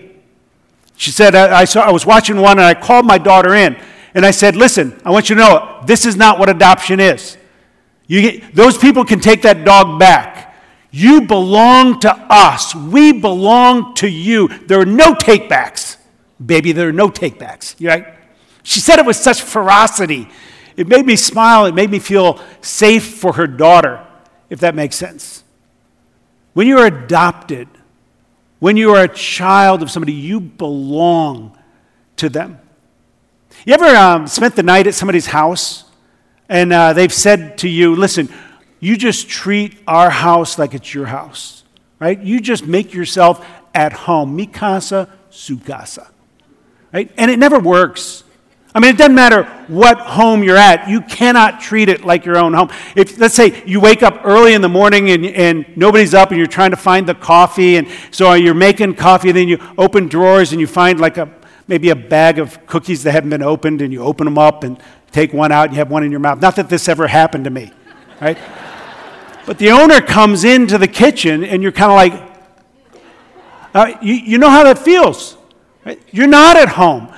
She 0.96 1.10
said, 1.10 1.34
I, 1.34 1.60
I, 1.60 1.64
saw, 1.64 1.80
I 1.80 1.90
was 1.90 2.04
watching 2.04 2.36
one, 2.36 2.58
and 2.58 2.66
I 2.66 2.74
called 2.74 3.06
my 3.06 3.16
daughter 3.16 3.54
in, 3.54 3.76
and 4.12 4.26
I 4.26 4.30
said, 4.32 4.54
Listen, 4.54 5.00
I 5.04 5.10
want 5.10 5.30
you 5.30 5.36
to 5.36 5.40
know 5.40 5.82
this 5.86 6.04
is 6.04 6.14
not 6.14 6.38
what 6.38 6.50
adoption 6.50 7.00
is. 7.00 7.38
Get, 8.06 8.54
those 8.54 8.76
people 8.76 9.04
can 9.04 9.18
take 9.18 9.42
that 9.42 9.64
dog 9.64 9.98
back. 9.98 10.43
You 10.96 11.22
belong 11.22 11.98
to 12.00 12.16
us. 12.30 12.72
We 12.72 13.10
belong 13.10 13.94
to 13.94 14.08
you. 14.08 14.46
There 14.46 14.78
are 14.78 14.86
no 14.86 15.12
takebacks. 15.12 15.96
Baby, 16.44 16.70
there 16.70 16.88
are 16.88 16.92
no 16.92 17.08
takebacks. 17.08 17.84
Right? 17.84 18.14
She 18.62 18.78
said 18.78 19.00
it 19.00 19.04
with 19.04 19.16
such 19.16 19.42
ferocity. 19.42 20.28
It 20.76 20.86
made 20.86 21.04
me 21.04 21.16
smile. 21.16 21.66
It 21.66 21.74
made 21.74 21.90
me 21.90 21.98
feel 21.98 22.40
safe 22.60 23.16
for 23.16 23.32
her 23.32 23.48
daughter, 23.48 24.06
if 24.48 24.60
that 24.60 24.76
makes 24.76 24.94
sense. 24.94 25.42
When 26.52 26.68
you 26.68 26.78
are 26.78 26.86
adopted, 26.86 27.66
when 28.60 28.76
you 28.76 28.94
are 28.94 29.02
a 29.02 29.08
child 29.08 29.82
of 29.82 29.90
somebody, 29.90 30.12
you 30.12 30.38
belong 30.38 31.58
to 32.18 32.28
them. 32.28 32.60
You 33.66 33.74
ever 33.74 33.96
um, 33.96 34.28
spent 34.28 34.54
the 34.54 34.62
night 34.62 34.86
at 34.86 34.94
somebody's 34.94 35.26
house 35.26 35.90
and 36.48 36.72
uh, 36.72 36.92
they've 36.92 37.12
said 37.12 37.58
to 37.58 37.68
you, 37.68 37.96
listen, 37.96 38.28
you 38.84 38.98
just 38.98 39.30
treat 39.30 39.78
our 39.86 40.10
house 40.10 40.58
like 40.58 40.74
it's 40.74 40.92
your 40.92 41.06
house, 41.06 41.64
right? 41.98 42.20
You 42.20 42.38
just 42.38 42.66
make 42.66 42.92
yourself 42.92 43.46
at 43.74 43.94
home. 43.94 44.36
Mi 44.36 44.44
casa, 44.46 45.08
su 45.30 45.56
casa, 45.56 46.10
right? 46.92 47.10
And 47.16 47.30
it 47.30 47.38
never 47.38 47.58
works. 47.58 48.24
I 48.74 48.80
mean, 48.80 48.90
it 48.90 48.98
doesn't 48.98 49.14
matter 49.14 49.44
what 49.68 49.98
home 50.00 50.42
you're 50.42 50.58
at, 50.58 50.88
you 50.88 51.00
cannot 51.00 51.60
treat 51.60 51.88
it 51.88 52.04
like 52.04 52.26
your 52.26 52.36
own 52.36 52.52
home. 52.52 52.70
If, 52.94 53.18
let's 53.18 53.34
say, 53.34 53.62
you 53.64 53.80
wake 53.80 54.02
up 54.02 54.20
early 54.24 54.52
in 54.52 54.60
the 54.60 54.68
morning 54.68 55.10
and, 55.10 55.24
and 55.24 55.64
nobody's 55.76 56.12
up 56.12 56.30
and 56.30 56.38
you're 56.38 56.46
trying 56.46 56.72
to 56.72 56.76
find 56.76 57.08
the 57.08 57.14
coffee, 57.14 57.76
and 57.76 57.88
so 58.10 58.34
you're 58.34 58.52
making 58.52 58.96
coffee, 58.96 59.30
and 59.30 59.38
then 59.38 59.48
you 59.48 59.58
open 59.78 60.08
drawers 60.08 60.52
and 60.52 60.60
you 60.60 60.66
find 60.66 61.00
like 61.00 61.16
a 61.16 61.32
maybe 61.68 61.88
a 61.88 61.96
bag 61.96 62.38
of 62.38 62.66
cookies 62.66 63.04
that 63.04 63.12
haven't 63.12 63.30
been 63.30 63.42
opened, 63.42 63.80
and 63.80 63.94
you 63.94 64.02
open 64.02 64.26
them 64.26 64.36
up, 64.36 64.62
and 64.62 64.78
take 65.10 65.32
one 65.32 65.52
out 65.52 65.66
and 65.66 65.72
you 65.72 65.78
have 65.78 65.90
one 65.90 66.02
in 66.02 66.10
your 66.10 66.20
mouth. 66.20 66.40
Not 66.40 66.56
that 66.56 66.68
this 66.68 66.86
ever 66.88 67.06
happened 67.06 67.44
to 67.44 67.50
me, 67.50 67.72
right? 68.20 68.36
But 69.46 69.58
the 69.58 69.70
owner 69.70 70.00
comes 70.00 70.44
into 70.44 70.78
the 70.78 70.88
kitchen 70.88 71.44
and 71.44 71.62
you're 71.62 71.72
kind 71.72 71.90
of 71.90 71.96
like, 71.96 73.02
uh, 73.74 73.98
you, 74.00 74.14
you 74.14 74.38
know 74.38 74.50
how 74.50 74.64
that 74.64 74.78
feels. 74.78 75.36
Right? 75.84 76.00
You're 76.10 76.26
not 76.26 76.56
at 76.56 76.68
home. 76.68 77.12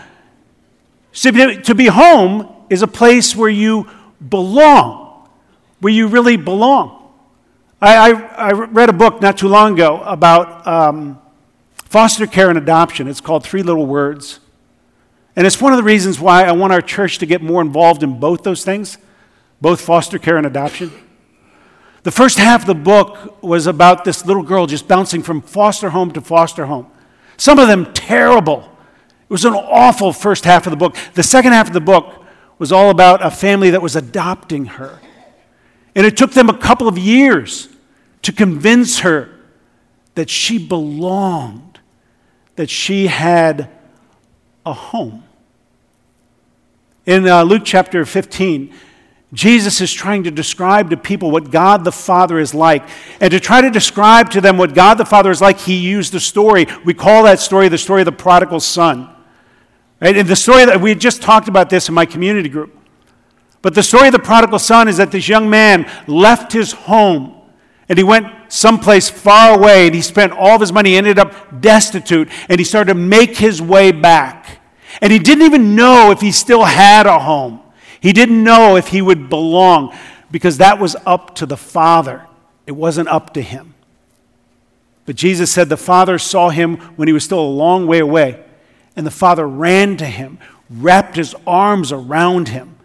So 1.13 1.31
to 1.31 1.75
be 1.75 1.87
home 1.87 2.53
is 2.69 2.83
a 2.83 2.87
place 2.87 3.35
where 3.37 3.49
you 3.49 3.89
belong, 4.29 5.29
where 5.81 5.93
you 5.93 6.09
really 6.09 6.37
belong. 6.37 7.13
I, 7.81 8.11
I, 8.11 8.49
I 8.49 8.53
read 8.53 8.89
a 8.89 8.93
book 8.93 9.21
not 9.21 9.39
too 9.39 9.49
long 9.49 9.75
ago 9.75 10.03
about 10.03 10.67
um, 10.67 11.19
foster 11.75 12.27
care 12.27 12.49
and 12.49 12.59
adoption. 12.59 13.07
It's 13.07 13.21
called 13.21 13.45
Three 13.45 13.63
Little 13.63 13.87
Words. 13.87 14.41
And 15.37 15.47
it's 15.47 15.61
one 15.61 15.73
of 15.73 15.77
the 15.77 15.83
reasons 15.83 16.19
why 16.19 16.45
I 16.45 16.53
want 16.53 16.73
our 16.73 16.81
church 16.81 17.19
to 17.19 17.27
get 17.27 17.43
more 17.43 17.61
involved 17.61 18.03
in 18.03 18.19
both 18.19 18.43
those 18.43 18.65
things, 18.65 18.97
both 19.61 19.83
foster 19.83 20.19
care 20.19 20.39
and 20.39 20.47
adoption. 20.47 20.91
The 22.07 22.13
first 22.13 22.39
half 22.39 22.61
of 22.61 22.67
the 22.69 22.75
book 22.77 23.43
was 23.43 23.67
about 23.67 24.05
this 24.05 24.25
little 24.25 24.45
girl 24.45 24.69
just 24.69 24.87
bouncing 24.87 25.25
from 25.25 25.43
foster 25.43 25.91
home 25.91 26.13
to 26.13 26.21
foster 26.21 26.67
home. 26.67 26.87
Some 27.37 27.59
of 27.59 27.67
them 27.67 27.93
terrible. 27.95 28.61
It 28.61 29.31
was 29.31 29.45
an 29.45 29.55
awful 29.55 30.13
first 30.13 30.45
half 30.45 30.69
of 30.69 30.71
the 30.71 30.77
book. 30.77 30.95
The 31.15 31.25
second 31.25 31.51
half 31.51 31.67
of 31.67 31.73
the 31.73 31.81
book 31.81 32.25
was 32.61 32.71
all 32.71 32.91
about 32.91 33.27
a 33.27 33.31
family 33.33 33.71
that 33.71 33.83
was 33.83 33.97
adopting 33.97 34.67
her. 34.67 35.01
And 35.97 36.07
it 36.07 36.17
took 36.17 36.31
them 36.31 36.49
a 36.49 36.57
couple 36.57 36.87
of 36.87 36.97
years 36.97 37.69
to 38.23 38.31
convince 38.31 39.01
her 39.01 39.41
that 40.15 40.31
she 40.31 40.65
belonged, 40.65 41.81
that 42.55 42.71
she 42.71 43.09
had 43.09 43.69
a 44.65 44.73
home. 44.73 45.25
In 47.05 47.27
uh, 47.27 47.43
Luke 47.43 47.63
chapter 47.65 48.05
15, 48.05 48.73
Jesus 49.37 49.83
is 49.83 49.93
trying 49.93 50.25
to 50.25 50.31
describe 50.31 50.89
to 50.89 50.97
people 50.97 51.31
what 51.31 51.51
God 51.51 51.85
the 51.85 51.93
Father 51.93 52.39
is 52.39 52.55
like. 52.55 52.89
And 53.21 53.31
to 53.33 53.39
try 53.39 53.61
to 53.61 53.71
describe 53.71 54.31
to 54.31 54.41
them 54.41 54.57
what 54.57 54.75
God 54.75 54.95
the 54.95 55.05
Father 55.05 55.31
is 55.31 55.43
like, 55.43 55.59
he 55.59 55.77
used 55.77 56.15
the 56.15 56.21
story. 56.21 56.67
We 56.87 56.95
call 56.95 57.25
that 57.25 57.39
story 57.39 57.69
the 57.69 57.77
story 57.77 58.01
of 58.01 58.07
the 58.07 58.13
prodigal 58.13 58.61
son. 58.61 59.11
Right? 60.01 60.17
And 60.17 60.27
the 60.27 60.37
story 60.37 60.65
that 60.65 60.81
we 60.81 60.95
just 60.95 61.21
talked 61.21 61.49
about 61.49 61.69
this 61.69 61.89
in 61.91 61.95
my 61.95 62.07
community 62.07 62.49
group. 62.49 62.75
But 63.61 63.75
the 63.75 63.83
story 63.83 64.07
of 64.07 64.13
the 64.13 64.21
prodigal 64.21 64.59
son 64.59 64.89
is 64.89 64.97
that 64.97 65.13
this 65.13 65.29
young 65.29 65.51
man 65.51 65.91
left 66.07 66.51
his 66.55 66.73
home 66.73 67.35
and 67.91 67.99
he 67.99 68.05
went 68.05 68.29
someplace 68.49 69.11
far 69.11 69.59
away 69.59 69.85
and 69.85 69.95
he 69.95 70.01
spent 70.01 70.33
all 70.33 70.55
of 70.55 70.63
his 70.63 70.73
money, 70.73 70.97
ended 70.97 71.19
up 71.19 71.61
destitute, 71.61 72.31
and 72.49 72.59
he 72.59 72.65
started 72.65 72.95
to 72.95 72.99
make 72.99 73.37
his 73.37 73.61
way 73.61 73.93
back. 73.93 74.63
And 75.03 75.13
he 75.13 75.19
didn't 75.19 75.45
even 75.45 75.77
know 75.77 76.11
if 76.11 76.23
he 76.23 76.33
still 76.33 76.65
had 76.65 77.07
a 77.07 77.19
home. 77.19 77.61
He 78.07 78.13
didn't 78.13 78.45
know 78.45 78.77
if 78.77 78.87
he 78.87 79.03
would 79.03 79.29
belong 79.29 79.93
because 80.31 80.59
that 80.59 80.79
was 80.79 80.95
up 81.05 81.35
to 81.35 81.45
the 81.45 81.57
Father. 81.57 82.25
It 82.65 82.71
wasn't 82.71 83.09
up 83.09 83.35
to 83.35 83.43
him. 83.43 83.75
But 85.07 85.17
Jesus 85.17 85.51
said 85.51 85.69
the 85.69 85.77
Father 85.77 86.17
saw 86.17 86.51
him 86.51 86.77
when 86.95 87.09
he 87.09 87.13
was 87.13 87.25
still 87.25 87.41
a 87.41 87.57
long 87.65 87.89
way 87.89 87.99
away. 87.99 88.45
And 88.95 89.05
the 89.05 89.11
Father 89.11 89.45
ran 89.45 89.97
to 89.97 90.07
him, 90.07 90.39
wrapped 90.71 91.17
his 91.17 91.35
arms 91.49 91.91
around 91.91 92.47
him, 92.47 92.77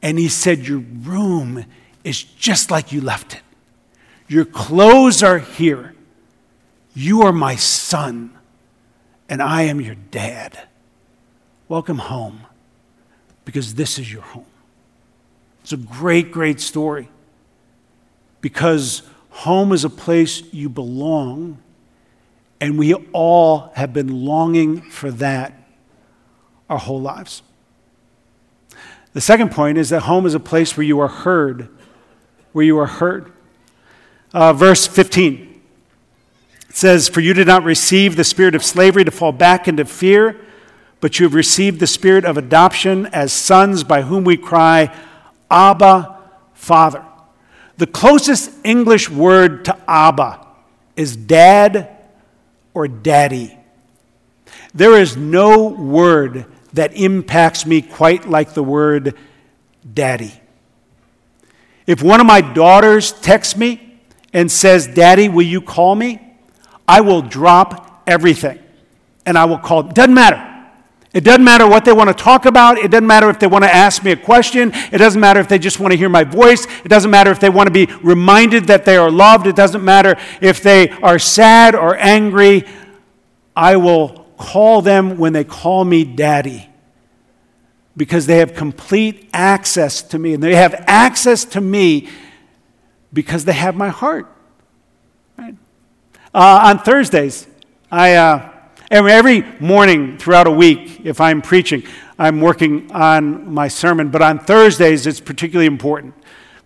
and 0.00 0.16
he 0.16 0.28
said, 0.28 0.60
Your 0.60 0.78
room 0.78 1.64
is 2.04 2.22
just 2.22 2.70
like 2.70 2.92
you 2.92 3.00
left 3.00 3.34
it. 3.34 3.42
Your 4.28 4.44
clothes 4.44 5.24
are 5.24 5.40
here. 5.40 5.92
You 6.94 7.22
are 7.22 7.32
my 7.32 7.56
son, 7.56 8.30
and 9.28 9.42
I 9.42 9.62
am 9.62 9.80
your 9.80 9.96
dad. 10.12 10.68
Welcome 11.66 11.98
home 11.98 12.42
because 13.44 13.74
this 13.74 13.98
is 13.98 14.12
your 14.12 14.22
home. 14.22 14.46
It's 15.72 15.82
a 15.82 15.86
great, 15.86 16.30
great 16.30 16.60
story. 16.60 17.08
because 18.42 19.02
home 19.30 19.72
is 19.72 19.84
a 19.84 19.88
place 19.88 20.42
you 20.52 20.68
belong, 20.68 21.58
and 22.60 22.78
we 22.78 22.92
all 23.12 23.72
have 23.74 23.94
been 23.94 24.26
longing 24.26 24.82
for 24.82 25.10
that 25.12 25.54
our 26.68 26.76
whole 26.76 27.00
lives. 27.00 27.42
The 29.14 29.20
second 29.22 29.52
point 29.52 29.78
is 29.78 29.88
that 29.90 30.00
home 30.00 30.26
is 30.26 30.34
a 30.34 30.40
place 30.40 30.76
where 30.76 30.84
you 30.84 31.00
are 31.00 31.08
heard, 31.08 31.68
where 32.52 32.64
you 32.64 32.78
are 32.78 32.86
heard. 32.86 33.32
Uh, 34.34 34.52
verse 34.52 34.86
15 34.86 35.62
it 36.68 36.76
says, 36.76 37.08
For 37.08 37.20
you 37.20 37.32
did 37.32 37.46
not 37.46 37.64
receive 37.64 38.16
the 38.16 38.24
spirit 38.24 38.54
of 38.54 38.62
slavery 38.62 39.04
to 39.04 39.10
fall 39.10 39.32
back 39.32 39.68
into 39.68 39.86
fear, 39.86 40.38
but 41.00 41.18
you 41.18 41.24
have 41.24 41.34
received 41.34 41.80
the 41.80 41.86
spirit 41.86 42.26
of 42.26 42.36
adoption 42.36 43.06
as 43.06 43.32
sons 43.32 43.84
by 43.84 44.02
whom 44.02 44.24
we 44.24 44.36
cry, 44.36 44.94
Abba, 45.52 46.18
Father. 46.54 47.04
The 47.76 47.86
closest 47.86 48.50
English 48.64 49.10
word 49.10 49.66
to 49.66 49.78
Abba 49.88 50.46
is 50.96 51.14
dad 51.14 51.96
or 52.74 52.88
daddy. 52.88 53.56
There 54.74 54.98
is 54.98 55.16
no 55.16 55.68
word 55.68 56.46
that 56.72 56.94
impacts 56.94 57.66
me 57.66 57.82
quite 57.82 58.28
like 58.28 58.54
the 58.54 58.62
word 58.62 59.16
daddy. 59.92 60.32
If 61.86 62.02
one 62.02 62.20
of 62.20 62.26
my 62.26 62.40
daughters 62.40 63.12
texts 63.12 63.56
me 63.56 63.98
and 64.32 64.50
says, 64.50 64.86
Daddy, 64.86 65.28
will 65.28 65.42
you 65.42 65.60
call 65.60 65.94
me? 65.94 66.20
I 66.88 67.00
will 67.00 67.22
drop 67.22 68.02
everything 68.06 68.58
and 69.26 69.36
I 69.36 69.44
will 69.44 69.58
call. 69.58 69.82
Doesn't 69.82 70.14
matter. 70.14 70.51
It 71.14 71.24
doesn't 71.24 71.44
matter 71.44 71.68
what 71.68 71.84
they 71.84 71.92
want 71.92 72.08
to 72.08 72.14
talk 72.14 72.46
about. 72.46 72.78
It 72.78 72.90
doesn't 72.90 73.06
matter 73.06 73.28
if 73.28 73.38
they 73.38 73.46
want 73.46 73.64
to 73.64 73.74
ask 73.74 74.02
me 74.02 74.12
a 74.12 74.16
question. 74.16 74.72
It 74.90 74.98
doesn't 74.98 75.20
matter 75.20 75.40
if 75.40 75.48
they 75.48 75.58
just 75.58 75.78
want 75.78 75.92
to 75.92 75.98
hear 75.98 76.08
my 76.08 76.24
voice. 76.24 76.66
It 76.84 76.88
doesn't 76.88 77.10
matter 77.10 77.30
if 77.30 77.38
they 77.38 77.50
want 77.50 77.66
to 77.66 77.72
be 77.72 77.92
reminded 78.02 78.66
that 78.68 78.86
they 78.86 78.96
are 78.96 79.10
loved. 79.10 79.46
It 79.46 79.54
doesn't 79.54 79.84
matter 79.84 80.16
if 80.40 80.62
they 80.62 80.88
are 80.88 81.18
sad 81.18 81.74
or 81.74 81.96
angry. 81.96 82.64
I 83.54 83.76
will 83.76 84.26
call 84.38 84.80
them 84.80 85.18
when 85.18 85.34
they 85.34 85.44
call 85.44 85.84
me 85.84 86.04
daddy 86.04 86.70
because 87.94 88.24
they 88.26 88.38
have 88.38 88.54
complete 88.54 89.28
access 89.34 90.02
to 90.02 90.18
me. 90.18 90.32
And 90.32 90.42
they 90.42 90.54
have 90.54 90.74
access 90.86 91.44
to 91.46 91.60
me 91.60 92.08
because 93.12 93.44
they 93.44 93.52
have 93.52 93.76
my 93.76 93.90
heart. 93.90 94.34
Right? 95.36 95.56
Uh, 96.34 96.60
on 96.64 96.78
Thursdays, 96.78 97.46
I, 97.90 98.14
uh, 98.14 98.51
every 98.92 99.42
morning 99.58 100.18
throughout 100.18 100.46
a 100.46 100.50
week, 100.50 101.00
if 101.04 101.20
I'm 101.20 101.40
preaching, 101.40 101.82
I'm 102.18 102.40
working 102.40 102.92
on 102.92 103.52
my 103.52 103.68
sermon. 103.68 104.10
But 104.10 104.22
on 104.22 104.38
Thursdays, 104.38 105.06
it's 105.06 105.20
particularly 105.20 105.66
important 105.66 106.14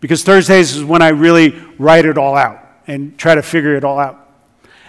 because 0.00 0.24
Thursdays 0.24 0.76
is 0.76 0.84
when 0.84 1.02
I 1.02 1.08
really 1.08 1.50
write 1.78 2.04
it 2.04 2.18
all 2.18 2.36
out 2.36 2.60
and 2.86 3.16
try 3.16 3.34
to 3.34 3.42
figure 3.42 3.76
it 3.76 3.84
all 3.84 3.98
out. 3.98 4.22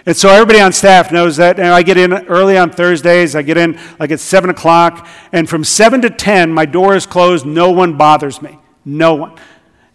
And 0.04 0.16
so 0.16 0.30
everybody 0.30 0.60
on 0.60 0.72
staff 0.72 1.12
knows 1.12 1.36
that. 1.36 1.58
And 1.60 1.68
I 1.68 1.82
get 1.82 1.96
in 1.96 2.12
early 2.12 2.56
on 2.56 2.70
Thursdays. 2.70 3.36
I 3.36 3.42
get 3.42 3.56
in 3.56 3.78
like 4.00 4.10
at 4.10 4.20
7 4.20 4.48
o'clock. 4.50 5.06
And 5.32 5.48
from 5.48 5.64
7 5.64 6.00
to 6.02 6.10
10, 6.10 6.52
my 6.52 6.64
door 6.64 6.96
is 6.96 7.06
closed. 7.06 7.44
No 7.44 7.70
one 7.70 7.96
bothers 7.96 8.40
me. 8.40 8.58
No 8.84 9.14
one. 9.14 9.36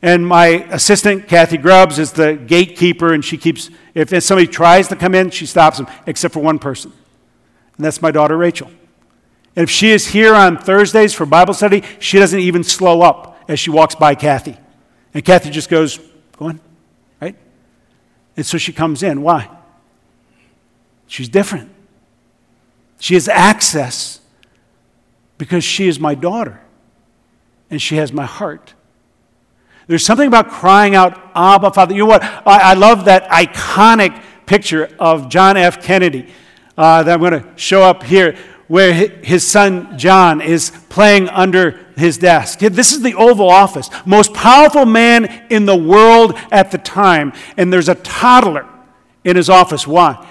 And 0.02 0.28
my 0.28 0.48
assistant, 0.70 1.28
Kathy 1.28 1.58
Grubbs, 1.58 1.98
is 1.98 2.12
the 2.12 2.36
gatekeeper. 2.36 3.14
And 3.14 3.26
she 3.26 3.38
keeps, 3.38 3.70
if 3.96 4.24
somebody 4.24 4.48
tries 4.48 4.88
to 4.90 4.96
come 4.96 5.16
in, 5.16 5.30
she 5.30 5.46
stops 5.46 5.78
them, 5.78 5.88
except 6.06 6.34
for 6.34 6.42
one 6.42 6.60
person. 6.60 6.94
And 7.77 7.86
that's 7.86 8.01
my 8.01 8.12
daughter, 8.12 8.38
Rachel. 8.38 8.70
And 9.56 9.63
if 9.63 9.70
she 9.70 9.92
is 9.92 10.08
here 10.08 10.34
on 10.34 10.58
Thursdays 10.58 11.13
for 11.13 11.25
Bible 11.25 11.53
study, 11.53 11.84
she 12.00 12.20
doesn't 12.20 12.39
even 12.39 12.63
slow 12.63 13.01
up 13.01 13.39
as 13.48 13.60
she 13.60 13.70
walks 13.70 13.96
by 13.96 14.15
Kathy. 14.15 14.58
And 15.13 15.24
Kathy 15.24 15.50
just 15.50 15.70
goes, 15.70 16.00
Go 16.38 16.46
on, 16.46 16.60
right? 17.22 17.36
And 18.36 18.46
so 18.46 18.58
she 18.58 18.74
comes 18.74 19.03
in. 19.03 19.22
Why? 19.22 19.50
She's 21.08 21.29
different. 21.29 21.70
She 23.00 23.14
has 23.14 23.27
access 23.27 24.20
because 25.38 25.64
she 25.64 25.88
is 25.88 26.00
my 26.00 26.16
daughter 26.16 26.62
and 27.70 27.81
she 27.81 27.98
has 27.98 28.12
my 28.12 28.25
heart. 28.25 28.74
There's 29.88 30.05
something 30.05 30.27
about 30.27 30.50
crying 30.50 30.96
out, 30.96 31.20
Abba, 31.36 31.72
Father. 31.72 31.94
You 31.94 32.00
know 32.03 32.05
what? 32.07 32.24
I, 32.24 32.72
I 32.72 32.74
love 32.74 33.05
that 33.05 33.29
iconic 33.29 34.24
picture 34.46 34.90
of 34.98 35.29
John 35.29 35.57
F. 35.57 35.83
Kennedy 35.83 36.31
uh, 36.77 37.03
that 37.03 37.14
I'm 37.14 37.20
going 37.20 37.44
to 37.44 37.57
show 37.57 37.81
up 37.81 38.03
here, 38.03 38.38
where 38.68 38.94
his 38.94 39.50
son 39.50 39.98
John 39.98 40.42
is 40.42 40.72
playing 40.90 41.29
under 41.29 41.79
his 41.96 42.18
desk. 42.18 42.59
This 42.59 42.92
is 42.92 43.01
the 43.01 43.14
Oval 43.16 43.50
Office, 43.50 43.90
most 44.05 44.33
powerful 44.33 44.86
man 44.86 45.46
in 45.50 45.66
the 45.66 45.75
world 45.75 46.38
at 46.51 46.72
the 46.72 46.77
time, 46.77 47.33
and 47.57 47.72
there's 47.72 47.90
a 47.90 47.96
toddler 47.96 48.68
in 49.24 49.36
his 49.36 49.50
office. 49.50 49.86
Why? 49.86 50.27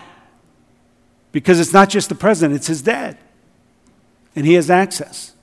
Because 1.31 1.61
it's 1.61 1.73
not 1.73 1.89
just 1.89 2.09
the 2.09 2.15
president, 2.15 2.57
it's 2.57 2.67
his 2.67 2.83
dad. 2.83 3.19
And 4.35 4.47
he 4.47 4.55
has 4.55 4.71
access. 4.71 5.35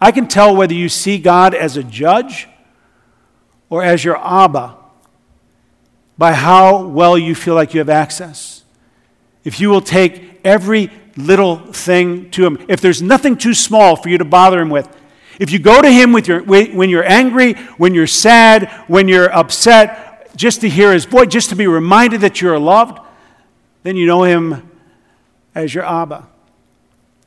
I 0.00 0.10
can 0.10 0.26
tell 0.26 0.56
whether 0.56 0.74
you 0.74 0.88
see 0.88 1.18
God 1.18 1.54
as 1.54 1.76
a 1.76 1.82
judge 1.82 2.48
or 3.70 3.82
as 3.82 4.04
your 4.04 4.18
Abba 4.18 4.76
by 6.18 6.32
how 6.32 6.86
well 6.86 7.16
you 7.16 7.34
feel 7.34 7.54
like 7.54 7.72
you 7.72 7.78
have 7.78 7.88
access. 7.88 8.61
If 9.44 9.60
you 9.60 9.70
will 9.70 9.80
take 9.80 10.40
every 10.44 10.90
little 11.16 11.56
thing 11.56 12.30
to 12.30 12.46
him, 12.46 12.64
if 12.68 12.80
there's 12.80 13.02
nothing 13.02 13.36
too 13.36 13.54
small 13.54 13.96
for 13.96 14.08
you 14.08 14.18
to 14.18 14.24
bother 14.24 14.60
him 14.60 14.70
with, 14.70 14.88
if 15.38 15.50
you 15.50 15.58
go 15.58 15.82
to 15.82 15.90
him 15.90 16.12
with 16.12 16.28
your, 16.28 16.42
when 16.42 16.90
you're 16.90 17.04
angry, 17.04 17.54
when 17.76 17.94
you're 17.94 18.06
sad, 18.06 18.70
when 18.86 19.08
you're 19.08 19.32
upset, 19.32 20.34
just 20.36 20.60
to 20.60 20.68
hear 20.68 20.92
his 20.92 21.04
voice, 21.04 21.28
just 21.28 21.50
to 21.50 21.56
be 21.56 21.66
reminded 21.66 22.20
that 22.20 22.40
you're 22.40 22.58
loved, 22.58 22.98
then 23.82 23.96
you 23.96 24.06
know 24.06 24.22
him 24.22 24.70
as 25.54 25.74
your 25.74 25.84
Abba, 25.84 26.28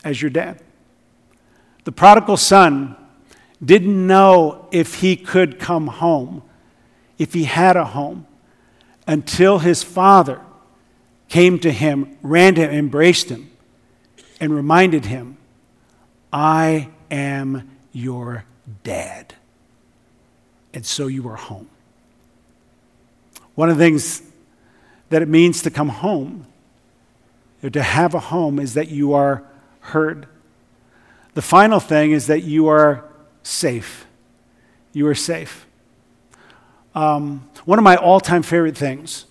as 0.04 0.22
your 0.22 0.32
dad. 0.32 0.62
The 1.84 1.92
prodigal 1.92 2.38
son 2.38 2.96
didn't 3.64 4.08
know 4.08 4.68
if 4.72 4.96
he 4.96 5.16
could 5.16 5.60
come 5.60 5.88
home, 5.88 6.42
if 7.18 7.34
he 7.34 7.44
had 7.44 7.76
a 7.76 7.86
home, 7.86 8.26
until 9.08 9.60
his 9.60 9.84
father 9.84 10.42
came 11.36 11.60
to 11.60 11.70
him, 11.70 12.18
ran 12.22 12.56
to 12.56 12.62
him, 12.62 12.72
embraced 12.72 13.28
him, 13.28 13.52
and 14.40 14.56
reminded 14.56 15.04
him, 15.04 15.36
I 16.32 16.88
am 17.12 17.70
your 17.92 18.46
dad. 18.86 19.36
And 20.74 20.86
so 20.86 21.08
you 21.08 21.28
are 21.28 21.36
home. 21.36 21.68
One 23.54 23.70
of 23.70 23.78
the 23.78 23.84
things 23.84 24.24
that 25.10 25.22
it 25.22 25.28
means 25.28 25.62
to 25.64 25.70
come 25.70 25.90
home 25.90 26.48
or 27.62 27.70
to 27.70 27.84
have 27.84 28.14
a 28.14 28.20
home 28.20 28.58
is 28.58 28.76
that 28.76 28.88
you 28.88 29.12
are 29.12 29.44
heard. 29.82 30.28
The 31.34 31.42
final 31.42 31.82
thing 31.82 32.12
is 32.12 32.28
that 32.28 32.44
you 32.44 32.68
are 32.68 33.04
safe. 33.44 34.06
You 34.94 35.06
are 35.08 35.16
safe. 35.16 35.68
Um, 36.94 37.50
one 37.66 37.78
of 37.78 37.84
my 37.84 37.98
all 37.98 38.22
time 38.22 38.42
favorite 38.42 38.78
things 38.78 39.26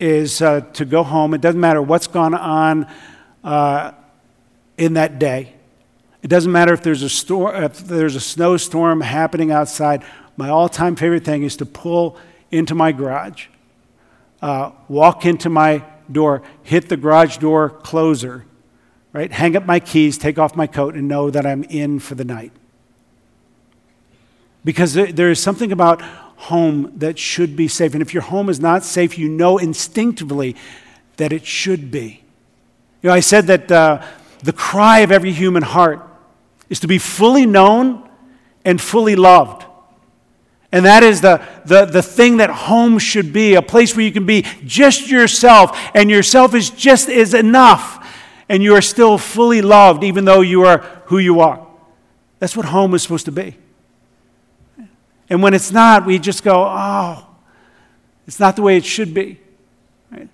is 0.00 0.42
uh, 0.42 0.62
to 0.72 0.84
go 0.84 1.02
home. 1.02 1.34
It 1.34 1.40
doesn't 1.40 1.60
matter 1.60 1.82
what's 1.82 2.06
gone 2.06 2.34
on 2.34 2.86
uh, 3.44 3.92
in 4.78 4.94
that 4.94 5.18
day. 5.18 5.52
It 6.22 6.28
doesn't 6.28 6.50
matter 6.50 6.72
if 6.72 6.82
there's 6.82 7.02
a 7.02 7.08
storm, 7.08 7.62
if 7.62 7.78
there's 7.78 8.16
a 8.16 8.20
snowstorm 8.20 9.00
happening 9.02 9.52
outside. 9.52 10.02
My 10.36 10.48
all-time 10.48 10.96
favorite 10.96 11.24
thing 11.24 11.42
is 11.42 11.56
to 11.58 11.66
pull 11.66 12.16
into 12.50 12.74
my 12.74 12.92
garage, 12.92 13.46
uh, 14.42 14.72
walk 14.88 15.24
into 15.24 15.48
my 15.48 15.84
door, 16.10 16.42
hit 16.62 16.88
the 16.88 16.96
garage 16.96 17.36
door 17.36 17.70
closer, 17.70 18.44
right? 19.12 19.30
Hang 19.30 19.56
up 19.56 19.66
my 19.66 19.80
keys, 19.80 20.18
take 20.18 20.38
off 20.38 20.56
my 20.56 20.66
coat, 20.66 20.94
and 20.94 21.06
know 21.08 21.30
that 21.30 21.46
I'm 21.46 21.62
in 21.64 22.00
for 22.00 22.14
the 22.14 22.24
night. 22.24 22.52
Because 24.64 24.94
there 24.94 25.30
is 25.30 25.40
something 25.40 25.72
about 25.72 26.02
home 26.40 26.90
that 26.96 27.18
should 27.18 27.54
be 27.54 27.68
safe. 27.68 27.92
And 27.92 28.00
if 28.00 28.14
your 28.14 28.22
home 28.22 28.48
is 28.48 28.60
not 28.60 28.82
safe, 28.82 29.18
you 29.18 29.28
know 29.28 29.58
instinctively 29.58 30.56
that 31.18 31.32
it 31.32 31.44
should 31.44 31.90
be. 31.90 32.22
You 33.02 33.08
know, 33.08 33.14
I 33.14 33.20
said 33.20 33.46
that 33.48 33.70
uh, 33.70 34.02
the 34.42 34.52
cry 34.52 35.00
of 35.00 35.12
every 35.12 35.32
human 35.32 35.62
heart 35.62 36.00
is 36.70 36.80
to 36.80 36.86
be 36.86 36.96
fully 36.96 37.44
known 37.44 38.08
and 38.64 38.80
fully 38.80 39.16
loved. 39.16 39.66
And 40.72 40.86
that 40.86 41.02
is 41.02 41.20
the, 41.20 41.42
the, 41.66 41.84
the 41.84 42.02
thing 42.02 42.38
that 42.38 42.48
home 42.48 42.98
should 42.98 43.34
be 43.34 43.54
a 43.54 43.62
place 43.62 43.94
where 43.94 44.04
you 44.04 44.12
can 44.12 44.24
be 44.24 44.46
just 44.64 45.10
yourself, 45.10 45.78
and 45.94 46.08
yourself 46.08 46.54
is 46.54 46.70
just 46.70 47.08
is 47.08 47.34
enough, 47.34 48.06
and 48.48 48.62
you 48.62 48.74
are 48.74 48.82
still 48.82 49.18
fully 49.18 49.62
loved, 49.62 50.04
even 50.04 50.24
though 50.24 50.40
you 50.40 50.62
are 50.62 50.78
who 51.06 51.18
you 51.18 51.40
are. 51.40 51.66
That's 52.38 52.56
what 52.56 52.66
home 52.66 52.94
is 52.94 53.02
supposed 53.02 53.26
to 53.26 53.32
be. 53.32 53.56
And 55.30 55.42
when 55.42 55.54
it's 55.54 55.72
not, 55.72 56.04
we 56.04 56.18
just 56.18 56.42
go, 56.42 56.64
oh, 56.66 57.26
it's 58.26 58.38
not 58.38 58.56
the 58.56 58.62
way 58.62 58.76
it 58.76 58.84
should 58.84 59.14
be. 59.14 59.40
Right? 60.10 60.28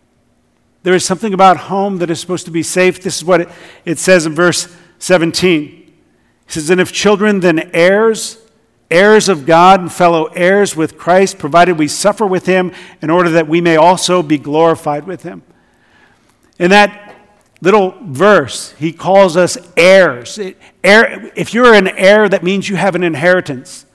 There 0.82 0.94
is 0.94 1.04
something 1.04 1.32
about 1.32 1.56
home 1.56 1.98
that 1.98 2.10
is 2.10 2.18
supposed 2.18 2.46
to 2.46 2.50
be 2.50 2.62
safe. 2.62 3.02
This 3.02 3.18
is 3.18 3.24
what 3.24 3.42
it, 3.42 3.48
it 3.84 3.98
says 3.98 4.26
in 4.26 4.34
verse 4.34 4.74
17. 4.98 5.62
He 5.62 5.92
says, 6.48 6.70
And 6.70 6.80
if 6.80 6.92
children, 6.92 7.40
then 7.40 7.70
heirs 7.72 8.38
heirs 8.90 9.28
of 9.28 9.46
God 9.46 9.80
and 9.80 9.92
fellow 9.92 10.26
heirs 10.26 10.76
with 10.76 10.96
Christ, 10.96 11.38
provided 11.38 11.78
we 11.78 11.88
suffer 11.88 12.26
with 12.26 12.46
him 12.46 12.72
in 13.02 13.10
order 13.10 13.30
that 13.30 13.48
we 13.48 13.60
may 13.60 13.76
also 13.76 14.22
be 14.22 14.38
glorified 14.38 15.06
with 15.06 15.22
him. 15.22 15.42
In 16.58 16.70
that 16.70 17.14
little 17.60 17.94
verse, 18.02 18.72
he 18.72 18.92
calls 18.92 19.36
us 19.36 19.58
heirs. 19.76 20.38
heir, 20.84 21.32
if 21.34 21.52
you're 21.52 21.74
an 21.74 21.88
heir, 21.88 22.28
that 22.28 22.42
means 22.42 22.68
you 22.68 22.76
have 22.76 22.94
an 22.94 23.02
inheritance. 23.02 23.86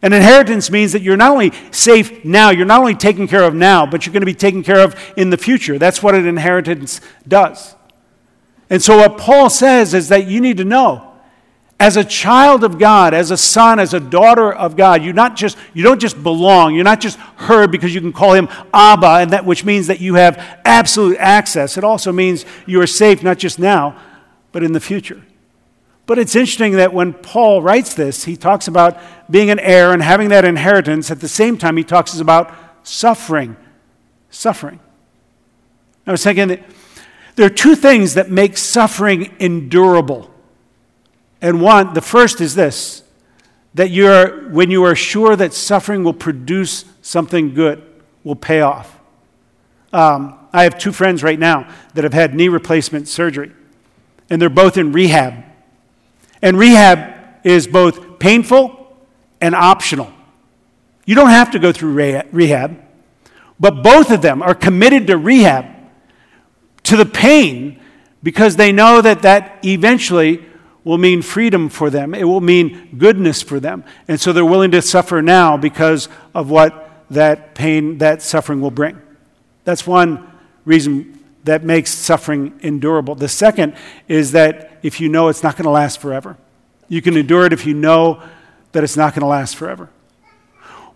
An 0.00 0.12
inheritance 0.12 0.70
means 0.70 0.92
that 0.92 1.02
you're 1.02 1.16
not 1.16 1.32
only 1.32 1.52
safe 1.72 2.24
now, 2.24 2.50
you're 2.50 2.66
not 2.66 2.80
only 2.80 2.94
taken 2.94 3.26
care 3.26 3.42
of 3.42 3.54
now, 3.54 3.84
but 3.84 4.06
you're 4.06 4.12
going 4.12 4.22
to 4.22 4.26
be 4.26 4.34
taken 4.34 4.62
care 4.62 4.80
of 4.80 4.94
in 5.16 5.30
the 5.30 5.36
future. 5.36 5.78
That's 5.78 6.02
what 6.02 6.14
an 6.14 6.26
inheritance 6.26 7.00
does. 7.26 7.74
And 8.70 8.82
so, 8.82 8.98
what 8.98 9.18
Paul 9.18 9.50
says 9.50 9.94
is 9.94 10.08
that 10.10 10.26
you 10.28 10.40
need 10.40 10.58
to 10.58 10.64
know 10.64 11.08
as 11.80 11.96
a 11.96 12.04
child 12.04 12.64
of 12.64 12.78
God, 12.78 13.14
as 13.14 13.30
a 13.30 13.36
son, 13.36 13.78
as 13.78 13.94
a 13.94 14.00
daughter 14.00 14.52
of 14.52 14.76
God, 14.76 15.02
you 15.02 15.12
not 15.12 15.36
just 15.36 15.56
you 15.74 15.84
don't 15.84 16.00
just 16.00 16.20
belong. 16.22 16.74
You're 16.74 16.84
not 16.84 17.00
just 17.00 17.18
heard 17.36 17.70
because 17.70 17.94
you 17.94 18.00
can 18.00 18.12
call 18.12 18.34
him 18.34 18.48
Abba, 18.74 19.06
and 19.06 19.30
that 19.30 19.44
which 19.44 19.64
means 19.64 19.86
that 19.86 20.00
you 20.00 20.14
have 20.14 20.36
absolute 20.64 21.16
access. 21.18 21.76
It 21.76 21.84
also 21.84 22.12
means 22.12 22.44
you 22.66 22.80
are 22.80 22.86
safe 22.86 23.22
not 23.22 23.38
just 23.38 23.58
now, 23.58 24.00
but 24.50 24.62
in 24.62 24.72
the 24.72 24.80
future. 24.80 25.22
But 26.08 26.18
it's 26.18 26.34
interesting 26.34 26.72
that 26.76 26.94
when 26.94 27.12
Paul 27.12 27.60
writes 27.60 27.92
this, 27.92 28.24
he 28.24 28.34
talks 28.34 28.66
about 28.66 28.98
being 29.30 29.50
an 29.50 29.58
heir 29.58 29.92
and 29.92 30.02
having 30.02 30.30
that 30.30 30.46
inheritance. 30.46 31.10
At 31.10 31.20
the 31.20 31.28
same 31.28 31.58
time, 31.58 31.76
he 31.76 31.84
talks 31.84 32.18
about 32.18 32.50
suffering. 32.82 33.58
Suffering. 34.30 34.80
I 36.06 36.10
was 36.10 36.24
thinking 36.24 36.48
that 36.48 36.62
there 37.36 37.44
are 37.44 37.50
two 37.50 37.74
things 37.74 38.14
that 38.14 38.30
make 38.30 38.56
suffering 38.56 39.36
endurable. 39.38 40.32
And 41.42 41.60
one, 41.60 41.92
the 41.92 42.00
first 42.00 42.40
is 42.40 42.54
this 42.54 43.02
that 43.74 43.90
you're, 43.90 44.48
when 44.48 44.70
you 44.70 44.84
are 44.84 44.94
sure 44.94 45.36
that 45.36 45.52
suffering 45.52 46.04
will 46.04 46.14
produce 46.14 46.86
something 47.02 47.52
good, 47.52 47.84
will 48.24 48.34
pay 48.34 48.62
off. 48.62 48.98
Um, 49.92 50.38
I 50.54 50.62
have 50.62 50.78
two 50.78 50.90
friends 50.90 51.22
right 51.22 51.38
now 51.38 51.70
that 51.92 52.02
have 52.02 52.14
had 52.14 52.34
knee 52.34 52.48
replacement 52.48 53.08
surgery, 53.08 53.52
and 54.30 54.40
they're 54.40 54.48
both 54.48 54.78
in 54.78 54.92
rehab. 54.92 55.44
And 56.42 56.58
rehab 56.58 57.14
is 57.44 57.66
both 57.66 58.18
painful 58.18 58.96
and 59.40 59.54
optional. 59.54 60.12
You 61.06 61.14
don't 61.14 61.30
have 61.30 61.52
to 61.52 61.58
go 61.58 61.72
through 61.72 61.92
rehab, 62.32 62.82
but 63.58 63.82
both 63.82 64.10
of 64.10 64.22
them 64.22 64.42
are 64.42 64.54
committed 64.54 65.06
to 65.06 65.16
rehab 65.16 65.66
to 66.84 66.96
the 66.96 67.06
pain 67.06 67.80
because 68.22 68.56
they 68.56 68.72
know 68.72 69.00
that 69.00 69.22
that 69.22 69.64
eventually 69.64 70.44
will 70.84 70.98
mean 70.98 71.22
freedom 71.22 71.68
for 71.68 71.90
them. 71.90 72.14
It 72.14 72.24
will 72.24 72.40
mean 72.40 72.96
goodness 72.98 73.42
for 73.42 73.60
them. 73.60 73.84
And 74.06 74.20
so 74.20 74.32
they're 74.32 74.44
willing 74.44 74.70
to 74.72 74.82
suffer 74.82 75.20
now 75.22 75.56
because 75.56 76.08
of 76.34 76.50
what 76.50 76.90
that 77.10 77.54
pain, 77.54 77.98
that 77.98 78.22
suffering 78.22 78.60
will 78.60 78.70
bring. 78.70 79.00
That's 79.64 79.86
one 79.86 80.30
reason 80.64 81.17
that 81.48 81.64
makes 81.64 81.90
suffering 81.90 82.58
endurable. 82.62 83.14
The 83.14 83.28
second 83.28 83.74
is 84.06 84.32
that 84.32 84.78
if 84.82 85.00
you 85.00 85.08
know 85.08 85.28
it's 85.28 85.42
not 85.42 85.56
going 85.56 85.64
to 85.64 85.70
last 85.70 86.00
forever, 86.00 86.36
you 86.88 87.02
can 87.02 87.16
endure 87.16 87.46
it 87.46 87.52
if 87.52 87.66
you 87.66 87.74
know 87.74 88.22
that 88.72 88.84
it's 88.84 88.96
not 88.96 89.14
going 89.14 89.22
to 89.22 89.26
last 89.26 89.56
forever. 89.56 89.88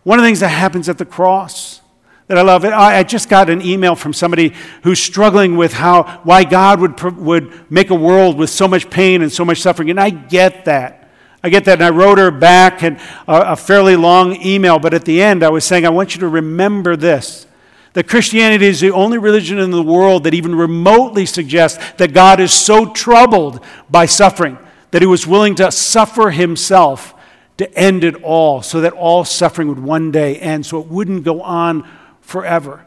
One 0.05 0.19
of 0.19 0.23
the 0.23 0.29
things 0.29 0.41
that 0.41 0.49
happens 0.49 0.89
at 0.89 0.99
the 0.99 1.05
cross 1.05 1.81
that 2.29 2.39
I 2.39 2.43
love, 2.43 2.65
I 2.65 3.03
just 3.03 3.29
got 3.29 3.51
an 3.51 3.63
email 3.63 3.95
from 3.95 4.13
somebody 4.13 4.55
who's 4.83 5.01
struggling 5.01 5.57
with 5.57 5.73
how, 5.73 6.21
why 6.25 6.45
God 6.45 6.81
would, 6.81 7.01
would 7.19 7.71
make 7.71 7.91
a 7.91 7.95
world 7.95 8.39
with 8.39 8.51
so 8.51 8.67
much 8.67 8.91
pain 8.91 9.23
and 9.23 9.33
so 9.33 9.45
much 9.45 9.61
suffering. 9.61 9.91
And 9.91 10.01
I 10.01 10.11
get 10.11 10.65
that. 10.67 11.11
I 11.43 11.51
get 11.51 11.65
that. 11.65 11.75
And 11.75 11.85
I 11.85 11.91
wrote 11.91 12.19
her 12.19 12.31
back 12.31 12.83
and 12.83 12.99
a, 13.27 13.53
a 13.53 13.57
fairly 13.57 13.97
long 13.97 14.41
email, 14.45 14.79
but 14.79 14.95
at 14.95 15.05
the 15.05 15.23
end 15.23 15.43
I 15.43 15.51
was 15.51 15.65
saying, 15.65 15.85
I 15.85 15.91
want 15.91 16.15
you 16.15 16.21
to 16.21 16.29
remember 16.29 16.97
this 16.97 17.47
that 17.95 18.09
Christianity 18.09 18.67
is 18.67 18.81
the 18.81 18.91
only 18.91 19.19
religion 19.19 19.59
in 19.59 19.71
the 19.71 19.83
world 19.83 20.25
that 20.25 20.35
even 20.35 20.55
remotely 20.55 21.27
suggests 21.27 21.79
that 21.95 22.15
God 22.15 22.41
is 22.41 22.53
so 22.53 22.93
troubled 22.93 23.65
by 23.91 24.07
suffering 24.07 24.59
that 24.91 25.03
he 25.03 25.07
was 25.07 25.27
willing 25.27 25.55
to 25.57 25.71
suffer 25.71 26.31
himself 26.31 27.15
to 27.59 27.73
end 27.79 28.05
it 28.05 28.23
all 28.23 28.63
so 28.63 28.81
that 28.81 28.93
all 28.93 29.25
suffering 29.25 29.69
would 29.69 29.79
one 29.79 30.11
day 30.11 30.37
end, 30.37 30.65
so 30.65 30.81
it 30.81 30.87
wouldn't 30.87 31.25
go 31.25 31.43
on 31.43 31.89
forever. 32.21 32.87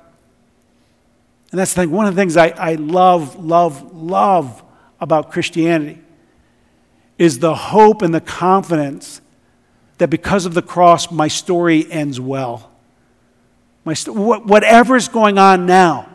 And 1.52 1.60
that's 1.60 1.74
the 1.74 1.82
thing. 1.82 1.92
One 1.92 2.08
of 2.08 2.16
the 2.16 2.22
things 2.22 2.36
I, 2.36 2.50
I 2.50 2.74
love, 2.76 3.44
love, 3.44 3.96
love 3.96 4.64
about 5.00 5.32
Christianity 5.32 6.02
is 7.18 7.40
the 7.40 7.56
hope 7.56 8.02
and 8.02 8.14
the 8.14 8.22
confidence 8.22 9.22
that 9.98 10.10
because 10.10 10.46
of 10.46 10.54
the 10.54 10.62
cross, 10.62 11.12
my 11.12 11.28
story 11.28 11.90
ends 11.90 12.20
well. 12.20 12.72
My 13.86 13.94
st- 13.94 14.18
whatever's 14.18 15.08
going 15.08 15.38
on 15.38 15.66
now, 15.66 16.10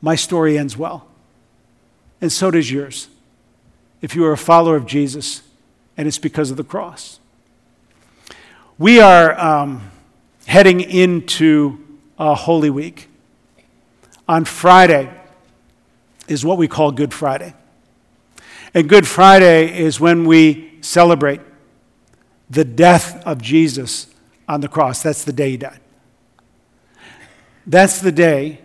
my 0.00 0.14
story 0.14 0.58
ends 0.58 0.76
well. 0.76 1.06
And 2.20 2.32
so 2.32 2.50
does 2.50 2.70
yours 2.72 3.08
if 4.00 4.14
you 4.14 4.24
are 4.24 4.32
a 4.32 4.38
follower 4.38 4.76
of 4.76 4.86
Jesus, 4.86 5.42
and 5.96 6.08
it's 6.08 6.18
because 6.18 6.50
of 6.50 6.56
the 6.56 6.64
cross. 6.64 7.20
We 8.78 9.00
are 9.00 9.38
um, 9.38 9.90
heading 10.46 10.80
into 10.80 11.78
a 12.18 12.34
Holy 12.34 12.70
Week. 12.70 13.08
On 14.28 14.44
Friday 14.44 15.10
is 16.28 16.44
what 16.44 16.58
we 16.58 16.68
call 16.68 16.90
Good 16.90 17.14
Friday. 17.14 17.54
And 18.74 18.88
Good 18.88 19.06
Friday 19.06 19.78
is 19.78 20.00
when 20.00 20.24
we 20.24 20.78
celebrate 20.82 21.40
the 22.50 22.64
death 22.64 23.24
of 23.26 23.40
Jesus 23.40 24.08
on 24.48 24.60
the 24.60 24.68
cross. 24.68 25.02
That's 25.02 25.24
the 25.24 25.32
day 25.32 25.52
he 25.52 25.56
died. 25.56 25.80
That's 27.66 28.00
the 28.00 28.12
day 28.12 28.60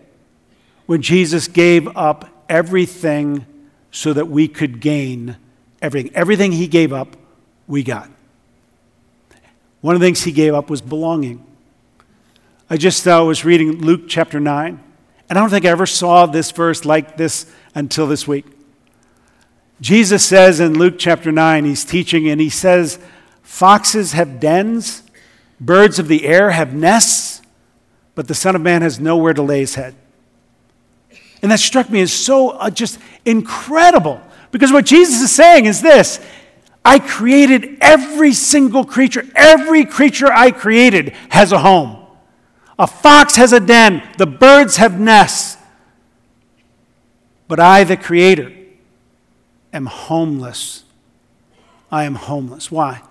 when 0.85 1.01
Jesus 1.01 1.47
gave 1.47 1.95
up 1.97 2.29
everything 2.47 3.45
so 3.91 4.13
that 4.13 4.27
we 4.27 4.47
could 4.47 4.79
gain 4.79 5.37
everything. 5.81 6.11
Everything 6.13 6.51
he 6.51 6.67
gave 6.67 6.93
up, 6.93 7.15
we 7.67 7.81
got. 7.81 8.09
One 9.81 9.95
of 9.95 10.01
the 10.01 10.07
things 10.07 10.23
he 10.23 10.31
gave 10.31 10.53
up 10.53 10.69
was 10.69 10.81
belonging. 10.81 11.45
I 12.69 12.77
just 12.77 13.07
uh, 13.07 13.23
was 13.25 13.43
reading 13.43 13.79
Luke 13.79 14.03
chapter 14.07 14.39
9, 14.39 14.79
and 15.29 15.37
I 15.37 15.41
don't 15.41 15.49
think 15.49 15.65
I 15.65 15.69
ever 15.69 15.85
saw 15.85 16.25
this 16.25 16.51
verse 16.51 16.85
like 16.85 17.17
this 17.17 17.51
until 17.73 18.07
this 18.07 18.27
week. 18.27 18.45
Jesus 19.81 20.23
says 20.23 20.59
in 20.59 20.77
Luke 20.77 20.95
chapter 20.99 21.31
9, 21.31 21.65
he's 21.65 21.83
teaching, 21.83 22.29
and 22.29 22.39
he 22.39 22.49
says, 22.49 22.99
Foxes 23.41 24.11
have 24.11 24.39
dens, 24.39 25.03
birds 25.59 25.97
of 25.99 26.07
the 26.07 26.27
air 26.27 26.51
have 26.51 26.73
nests, 26.73 27.30
but 28.21 28.27
the 28.27 28.35
Son 28.35 28.55
of 28.55 28.61
Man 28.61 28.83
has 28.83 28.99
nowhere 28.99 29.33
to 29.33 29.41
lay 29.41 29.61
his 29.61 29.73
head. 29.73 29.95
And 31.41 31.51
that 31.51 31.59
struck 31.59 31.89
me 31.89 32.01
as 32.01 32.13
so 32.13 32.51
uh, 32.51 32.69
just 32.69 32.99
incredible. 33.25 34.21
Because 34.51 34.71
what 34.71 34.85
Jesus 34.85 35.23
is 35.23 35.31
saying 35.31 35.65
is 35.65 35.81
this 35.81 36.19
I 36.85 36.99
created 36.99 37.79
every 37.81 38.33
single 38.33 38.85
creature. 38.85 39.25
Every 39.33 39.85
creature 39.85 40.31
I 40.31 40.51
created 40.51 41.15
has 41.29 41.51
a 41.51 41.57
home. 41.57 41.97
A 42.77 42.85
fox 42.85 43.37
has 43.37 43.53
a 43.53 43.59
den, 43.59 44.07
the 44.19 44.27
birds 44.27 44.75
have 44.75 44.99
nests. 44.99 45.57
But 47.47 47.59
I, 47.59 47.85
the 47.85 47.97
Creator, 47.97 48.53
am 49.73 49.87
homeless. 49.87 50.83
I 51.91 52.03
am 52.03 52.13
homeless. 52.13 52.69
Why? 52.69 53.01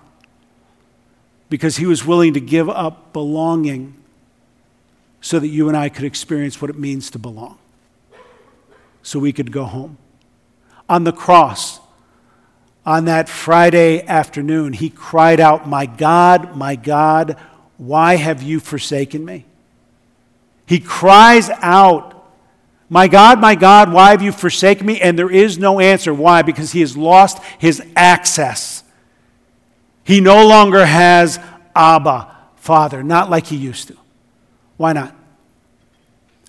Because 1.49 1.75
He 1.75 1.85
was 1.85 2.05
willing 2.05 2.33
to 2.33 2.39
give 2.39 2.69
up 2.69 3.11
belonging 3.11 3.95
so 5.21 5.39
that 5.39 5.47
you 5.47 5.67
and 5.67 5.77
I 5.77 5.89
could 5.89 6.03
experience 6.03 6.61
what 6.61 6.69
it 6.69 6.77
means 6.77 7.11
to 7.11 7.19
belong 7.19 7.59
so 9.03 9.19
we 9.19 9.31
could 9.31 9.51
go 9.51 9.63
home. 9.63 9.97
On 10.89 11.03
the 11.03 11.13
cross, 11.13 11.79
on 12.85 13.05
that 13.05 13.29
Friday 13.29 14.05
afternoon, 14.05 14.73
he 14.73 14.89
cried 14.89 15.39
out, 15.39 15.67
My 15.67 15.85
God, 15.85 16.57
my 16.57 16.75
God, 16.75 17.37
why 17.77 18.15
have 18.15 18.41
you 18.41 18.59
forsaken 18.59 19.23
me? 19.23 19.45
He 20.65 20.79
cries 20.79 21.49
out, 21.49 22.31
My 22.89 23.07
God, 23.07 23.39
my 23.39 23.55
God, 23.55 23.93
why 23.93 24.11
have 24.11 24.21
you 24.21 24.31
forsaken 24.31 24.85
me? 24.85 24.99
And 24.99 25.17
there 25.17 25.31
is 25.31 25.57
no 25.57 25.79
answer. 25.79 26.13
Why? 26.13 26.41
Because 26.41 26.71
he 26.71 26.81
has 26.81 26.97
lost 26.97 27.41
his 27.59 27.81
access. 27.95 28.83
He 30.03 30.19
no 30.19 30.47
longer 30.47 30.85
has 30.85 31.39
Abba, 31.75 32.35
Father, 32.57 33.03
not 33.03 33.29
like 33.29 33.47
he 33.47 33.55
used 33.55 33.87
to. 33.89 33.97
Why 34.81 34.93
not? 34.93 35.15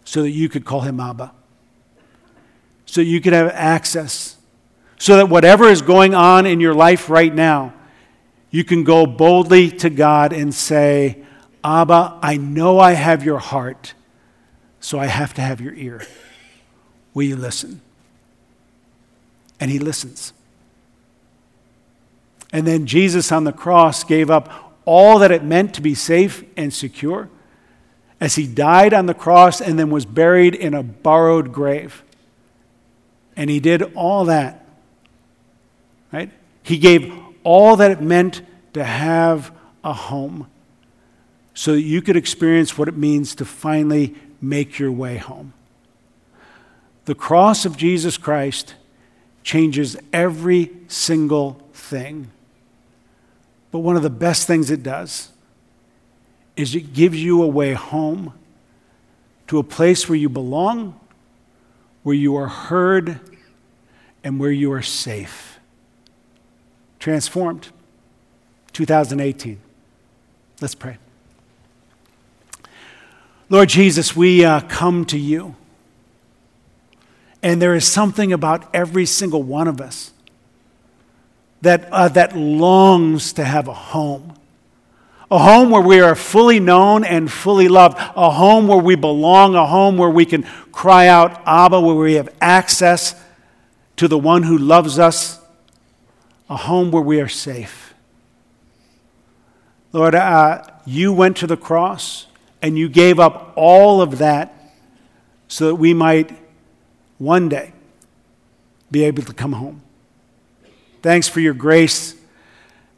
So 0.05 0.23
that 0.23 0.31
you 0.31 0.49
could 0.49 0.65
call 0.65 0.81
him 0.81 0.99
Abba 0.99 1.33
so 2.93 3.01
you 3.01 3.23
could 3.23 3.33
have 3.33 3.49
access. 3.55 4.37
So 4.99 5.17
that 5.17 5.31
whatever 5.31 5.65
is 5.65 5.81
going 5.81 6.15
on 6.15 6.45
in 6.45 6.61
your 6.61 6.75
life 6.75 7.09
right 7.09 7.35
now, 7.35 7.73
you 8.51 8.65
can 8.65 8.85
go 8.85 9.07
boldly 9.07 9.71
to 9.71 9.89
God 9.89 10.35
and 10.35 10.55
say, 10.55 11.25
Abba, 11.65 12.19
I 12.21 12.37
know 12.37 12.79
I 12.79 12.93
have 12.93 13.25
your 13.25 13.39
heart, 13.39 13.95
so 14.79 14.99
I 14.99 15.07
have 15.07 15.33
to 15.35 15.41
have 15.41 15.59
your 15.59 15.73
ear. 15.73 16.07
Will 17.15 17.23
you 17.23 17.37
listen? 17.37 17.81
And 19.59 19.71
he 19.71 19.79
listens. 19.79 20.35
And 22.53 22.67
then 22.67 22.85
Jesus 22.85 23.33
on 23.33 23.45
the 23.45 23.55
cross 23.55 24.05
gave 24.05 24.31
up 24.31 24.75
all 24.85 25.19
that 25.21 25.31
it 25.31 25.43
meant 25.43 25.73
to 25.77 25.81
be 25.81 25.95
safe 25.95 26.45
and 26.59 26.75
secure 26.75 27.31
as 28.23 28.37
he 28.37 28.47
died 28.47 28.95
on 28.95 29.07
the 29.07 29.15
cross 29.15 29.61
and 29.61 29.77
then 29.77 29.91
was 29.91 30.05
buried 30.05 30.55
in 30.55 30.75
a 30.75 30.83
borrowed 30.85 31.53
grave. 31.53 32.05
And 33.35 33.51
he 33.51 33.59
did 33.59 33.83
all 33.97 34.27
that, 34.27 34.65
right? 36.13 36.31
He 36.63 36.79
gave 36.79 37.13
all 37.43 37.75
that 37.75 37.91
it 37.91 38.01
meant 38.01 38.43
to 38.75 38.85
have 38.85 39.51
a 39.83 39.93
home 39.93 40.47
so 41.53 41.73
that 41.73 41.83
you 41.83 42.01
could 42.01 42.15
experience 42.15 42.79
what 42.79 42.87
it 42.87 42.97
means 42.97 43.35
to 43.35 43.45
finally 43.45 44.15
make 44.41 44.79
your 44.79 44.93
way 44.93 45.17
home. 45.17 45.53
The 47.07 47.17
cross 47.17 47.65
of 47.65 47.77
Jesus 47.77 48.17
Christ 48.17 48.77
changes 49.43 49.97
every 50.13 50.71
single 50.87 51.61
thing. 51.73 52.31
But 53.73 53.81
one 53.81 53.97
of 53.97 54.05
the 54.05 54.11
best 54.11 54.47
things 54.47 54.71
it 54.71 54.85
does 54.85 55.31
is 56.57 56.75
it 56.75 56.93
gives 56.93 57.23
you 57.23 57.43
a 57.43 57.47
way 57.47 57.73
home 57.73 58.35
to 59.47 59.59
a 59.59 59.63
place 59.63 60.09
where 60.09 60.17
you 60.17 60.29
belong, 60.29 60.99
where 62.03 62.15
you 62.15 62.37
are 62.37 62.49
heard, 62.49 63.21
and 64.25 64.39
where 64.39 64.51
you 64.51 64.73
are 64.73 64.83
safe. 64.83 65.59
Transformed. 66.99 67.69
2018. 68.73 69.61
Let's 70.61 70.75
pray. 70.75 70.97
Lord 73.49 73.69
Jesus, 73.69 74.17
we 74.17 74.45
uh, 74.45 74.61
come 74.61 75.05
to 75.07 75.19
you. 75.19 75.57
And 77.43 77.61
there 77.61 77.75
is 77.75 77.87
something 77.87 78.33
about 78.33 78.75
every 78.75 79.05
single 79.05 79.43
one 79.43 79.69
of 79.69 79.81
us 79.81 80.13
that, 81.61 81.89
uh, 81.93 82.09
that 82.09 82.37
longs 82.37 83.33
to 83.35 83.45
have 83.45 83.69
a 83.69 83.75
home. 83.75 84.35
A 85.33 85.39
home 85.39 85.71
where 85.71 85.81
we 85.81 85.99
are 85.99 86.15
fully 86.15 86.61
known 86.61 87.07
and 87.07 87.33
fully 87.33 87.67
loved. 87.67 87.97
A 87.97 88.31
home 88.31 88.69
where 88.69 88.77
we 88.77 88.97
belong. 88.97 89.55
A 89.55 89.65
home 89.65 89.97
where 89.97 90.11
we 90.11 90.27
can 90.27 90.43
cry 90.73 91.07
out, 91.07 91.41
Abba, 91.47 91.81
where 91.81 91.95
we 91.95 92.15
have 92.15 92.29
access 92.39 93.15
to 93.97 94.09
the 94.09 94.19
one 94.19 94.43
who 94.43 94.59
loves 94.59 94.99
us. 94.99 95.41
A 96.51 96.57
home 96.57 96.91
where 96.91 97.03
we 97.03 97.19
are 97.19 97.31
safe. 97.31 97.95
Lord, 99.95 100.15
uh, 100.15 100.67
you 100.85 101.15
went 101.15 101.39
to 101.39 101.47
the 101.47 101.57
cross 101.57 102.27
and 102.61 102.77
you 102.77 102.91
gave 102.91 103.19
up 103.19 103.55
all 103.57 104.03
of 104.03 104.19
that 104.19 104.75
so 105.49 105.69
that 105.69 105.77
we 105.77 105.95
might 105.95 106.31
one 107.17 107.49
day 107.49 107.73
be 108.91 109.03
able 109.05 109.23
to 109.23 109.33
come 109.33 109.55
home. 109.55 109.81
Thanks 111.01 111.27
for 111.27 111.41
your 111.41 111.55
grace. 111.55 112.17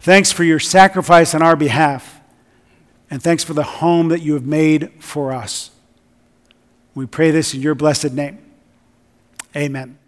Thanks 0.00 0.32
for 0.32 0.42
your 0.42 0.58
sacrifice 0.58 1.32
on 1.32 1.40
our 1.40 1.54
behalf. 1.54 2.22
And 3.14 3.22
thanks 3.22 3.44
for 3.44 3.54
the 3.54 3.62
home 3.62 4.08
that 4.08 4.22
you 4.22 4.34
have 4.34 4.44
made 4.44 4.90
for 4.98 5.32
us. 5.32 5.70
We 6.96 7.06
pray 7.06 7.30
this 7.30 7.54
in 7.54 7.62
your 7.62 7.76
blessed 7.76 8.12
name. 8.12 8.38
Amen. 9.54 9.98